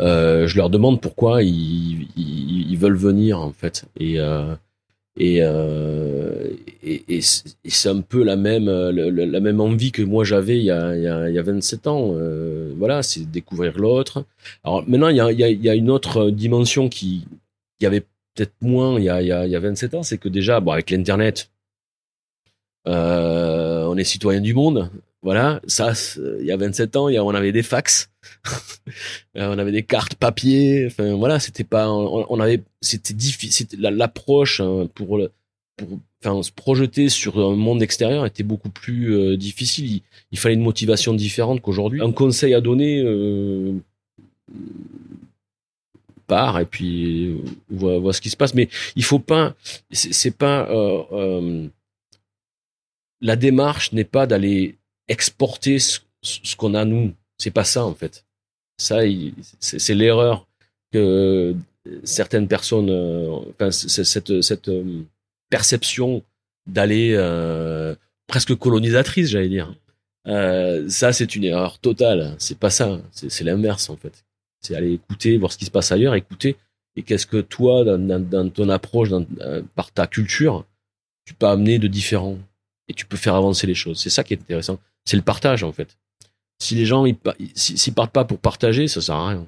[0.00, 3.86] euh, je leur demande pourquoi ils, veulent venir en fait.
[3.98, 4.54] Et euh,
[7.20, 11.30] c'est un peu la même envie que moi j'avais il y a il y a,
[11.30, 12.14] il y a 27 ans.
[12.76, 14.24] Voilà, c'est découvrir l'autre.
[14.64, 17.24] Alors maintenant il y a, une autre dimension qui
[17.78, 18.04] qui avait
[18.36, 20.28] peut-être moins il y a, il y a, il y a 27 ans, c'est que
[20.28, 21.50] déjà, avec l'Internet,
[22.86, 24.90] euh, on est citoyen du monde.
[25.22, 25.92] Voilà, ça,
[26.40, 28.10] il y a 27 ans, on avait des fax,
[29.36, 30.86] euh, on avait des cartes papier.
[30.86, 33.66] Enfin, voilà, c'était pas, on, avait, c'était difficile.
[33.80, 35.18] L'approche hein, pour,
[35.76, 40.00] pour, enfin, se projeter sur un monde extérieur était beaucoup plus euh, difficile.
[40.32, 42.02] Il, fallait une motivation différente qu'aujourd'hui.
[42.02, 43.02] Un conseil à donner.
[43.04, 43.72] Euh,
[46.26, 48.54] part et puis voit, voit, ce qui se passe.
[48.54, 49.54] Mais il faut pas,
[49.90, 51.68] c'est pas euh, euh,
[53.20, 54.76] la démarche n'est pas d'aller
[55.08, 56.00] exporter ce,
[56.56, 57.12] qu'on a nous.
[57.38, 58.24] C'est pas ça en fait.
[58.78, 59.00] Ça,
[59.60, 60.46] c'est l'erreur
[60.92, 61.54] que
[62.04, 64.70] certaines personnes, euh, enfin, cette, cette
[65.48, 66.22] perception
[66.66, 67.16] d'aller
[68.26, 69.74] presque colonisatrice, j'allais dire.
[70.26, 72.34] Ça, c'est une erreur totale.
[72.38, 73.00] C'est pas ça.
[73.12, 74.25] C'est l'inverse en fait.
[74.66, 76.56] C'est aller écouter, voir ce qui se passe ailleurs, écouter.
[76.96, 80.64] Et qu'est-ce que toi, dans, ton approche, dans, euh, par ta culture,
[81.24, 82.38] tu peux amener de différent
[82.88, 84.00] et tu peux faire avancer les choses.
[84.00, 84.80] C'est ça qui est intéressant.
[85.04, 85.96] C'est le partage en fait.
[86.58, 87.16] Si les gens ils,
[87.54, 89.46] s'ils partent pas pour partager, ça sert à rien.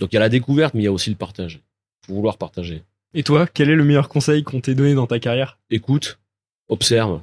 [0.00, 1.60] Donc il y a la découverte, mais il y a aussi le partage.
[2.06, 2.82] Faut vouloir partager.
[3.14, 5.58] Et toi, quel est le meilleur conseil qu'on t'ait donné dans ta carrière?
[5.68, 6.18] Écoute,
[6.68, 7.22] observe.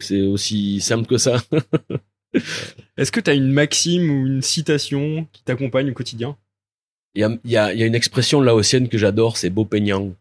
[0.00, 1.38] C'est aussi simple que ça.
[2.96, 6.36] Est-ce que tu as une maxime ou une citation qui t'accompagne au quotidien?
[7.14, 10.12] Il y a, y, a, y a, une expression laotienne que j'adore, c'est beau peignant.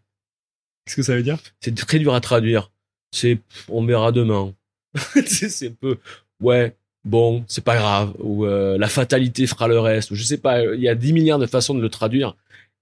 [0.86, 1.40] Qu'est-ce que ça veut dire?
[1.60, 2.72] C'est très dur à traduire.
[3.12, 3.40] C'est
[3.70, 4.54] on verra demain.
[5.26, 5.98] c'est un peu
[6.42, 10.38] ouais, bon, c'est pas grave ou euh, la fatalité fera le reste ou je sais
[10.38, 12.36] pas, il y a 10 milliards de façons de le traduire.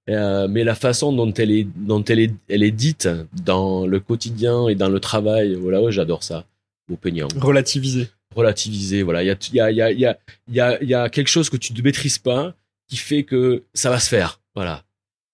[0.09, 3.07] Euh, mais la façon dont elle est dont elle est elle est dite
[3.45, 6.45] dans le quotidien et dans le travail, voilà, ouais, j'adore ça.
[6.89, 7.27] Beau peignant.
[7.39, 9.03] Relativiser relativiser.
[9.03, 10.17] Voilà, il y a, y a, y a,
[10.47, 12.53] y a, y y a quelque chose que tu ne maîtrises pas
[12.87, 14.41] qui fait que ça va se faire.
[14.55, 14.83] Voilà.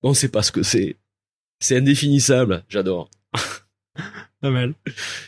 [0.04, 0.96] On sait pas ce que c'est.
[1.60, 2.64] C'est indéfinissable.
[2.70, 3.10] J'adore.
[4.42, 4.76] Pas mal.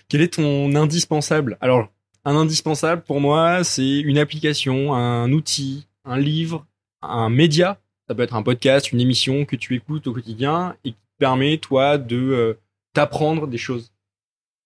[0.08, 1.58] Quel est ton indispensable?
[1.60, 1.92] Alors,
[2.26, 6.68] un indispensable pour moi, c'est une application, un outil, un livre,
[7.02, 7.80] un média.
[8.08, 11.58] Ça peut être un podcast, une émission que tu écoutes au quotidien et qui permet,
[11.58, 12.54] toi, de euh,
[12.94, 13.92] t'apprendre des choses.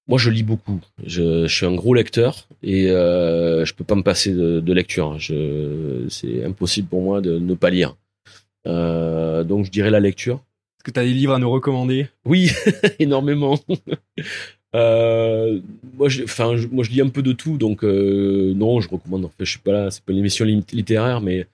[0.08, 0.82] Moi, je lis beaucoup.
[1.06, 4.74] Je, je suis un gros lecteur et euh, je peux pas me passer de, de
[4.74, 5.18] lecture.
[5.18, 7.96] Je, c'est impossible pour moi de ne pas lire.
[8.68, 10.36] Euh, donc, je dirais la lecture.
[10.78, 12.08] Est-ce que tu as des livres à nous recommander?
[12.26, 12.52] Oui,
[13.00, 13.58] énormément.
[14.76, 15.60] euh,
[15.94, 18.90] moi, je, enfin, je, moi, je lis un peu de tout, donc euh, non, je
[18.90, 19.24] recommande.
[19.24, 21.48] En fait, je suis pas là, c'est pas une émission littéraire, mais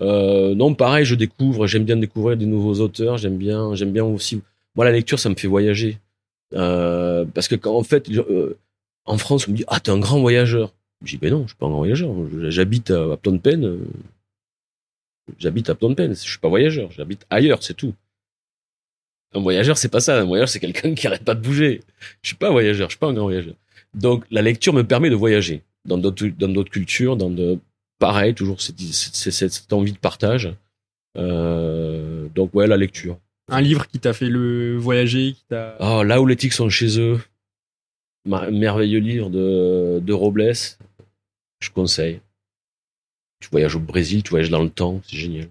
[0.00, 1.68] non, pareil, je découvre.
[1.68, 3.16] J'aime bien découvrir des nouveaux auteurs.
[3.16, 4.42] J'aime bien, j'aime bien aussi.
[4.74, 5.98] Moi, la lecture, ça me fait voyager,
[6.54, 8.58] Euh, parce que quand en fait, euh,
[9.04, 10.72] en France, on me dit ah t'es un grand voyageur.
[11.04, 12.14] Je dis ben non, je suis pas un grand voyageur.
[12.50, 13.64] J'habite à, à Phnom Penh.
[13.64, 13.78] euh,
[15.38, 16.14] J'habite à Phnom Penh.
[16.14, 16.90] Je suis pas voyageur.
[16.92, 17.94] J'habite ailleurs, c'est tout.
[19.34, 20.20] Un voyageur, c'est pas ça.
[20.20, 21.80] Un voyageur, c'est quelqu'un qui arrête pas de bouger.
[22.22, 22.88] Je suis pas un voyageur.
[22.90, 23.54] Je suis pas un grand voyageur.
[23.94, 27.34] Donc, la lecture me permet de voyager dans d'autres, dans d'autres cultures, dans
[27.98, 30.52] pareil, toujours cette, cette, envie de partage.
[31.14, 33.18] Donc, ouais, la lecture.
[33.52, 35.76] Un livre qui t'a fait le voyager, qui t'a...
[35.80, 37.20] Oh, là où les tics sont chez eux.
[38.24, 40.52] Ma- merveilleux livre de, de Robles.
[41.60, 42.20] Je conseille.
[43.40, 45.48] Tu voyages au Brésil, tu voyages dans le temps, c'est génial.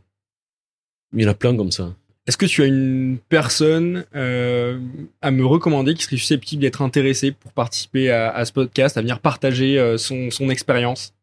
[1.13, 1.93] Il y en a plein comme ça.
[2.25, 4.79] Est-ce que tu as une personne euh,
[5.21, 9.01] à me recommander qui serait susceptible d'être intéressée pour participer à, à ce podcast, à
[9.01, 11.13] venir partager euh, son, son expérience?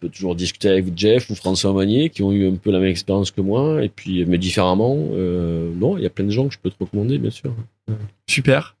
[0.00, 2.78] Tu peux toujours discuter avec Jeff ou François Magnier qui ont eu un peu la
[2.78, 4.96] même expérience que moi, et puis, mais différemment.
[5.12, 7.52] Euh, non, il y a plein de gens que je peux te recommander, bien sûr.
[8.28, 8.76] Super.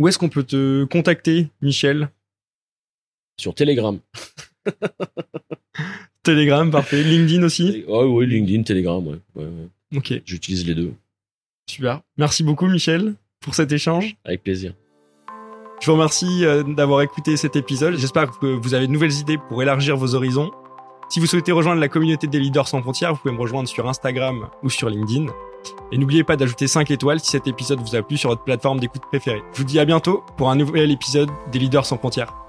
[0.00, 2.08] Où est-ce qu'on peut te contacter, Michel?
[3.40, 3.96] Sur Telegram.
[6.24, 7.04] Telegram, parfait.
[7.04, 7.84] LinkedIn aussi?
[7.86, 9.18] Oh, oui, LinkedIn, Telegram, ouais.
[9.36, 9.96] ouais, ouais.
[9.96, 10.92] Ok, J'utilise les deux.
[11.68, 12.02] super.
[12.16, 14.16] Merci beaucoup, Michel, pour cet échange.
[14.24, 14.74] Avec plaisir.
[15.80, 17.96] Je vous remercie euh, d'avoir écouté cet épisode.
[17.96, 20.50] J'espère que vous avez de nouvelles idées pour élargir vos horizons.
[21.08, 23.88] Si vous souhaitez rejoindre la communauté des leaders sans frontières, vous pouvez me rejoindre sur
[23.88, 25.26] Instagram ou sur LinkedIn.
[25.90, 28.78] Et n'oubliez pas d'ajouter 5 étoiles si cet épisode vous a plu sur votre plateforme
[28.78, 29.42] d'écoute préférée.
[29.54, 32.39] Je vous dis à bientôt pour un nouvel épisode des leaders sans frontières.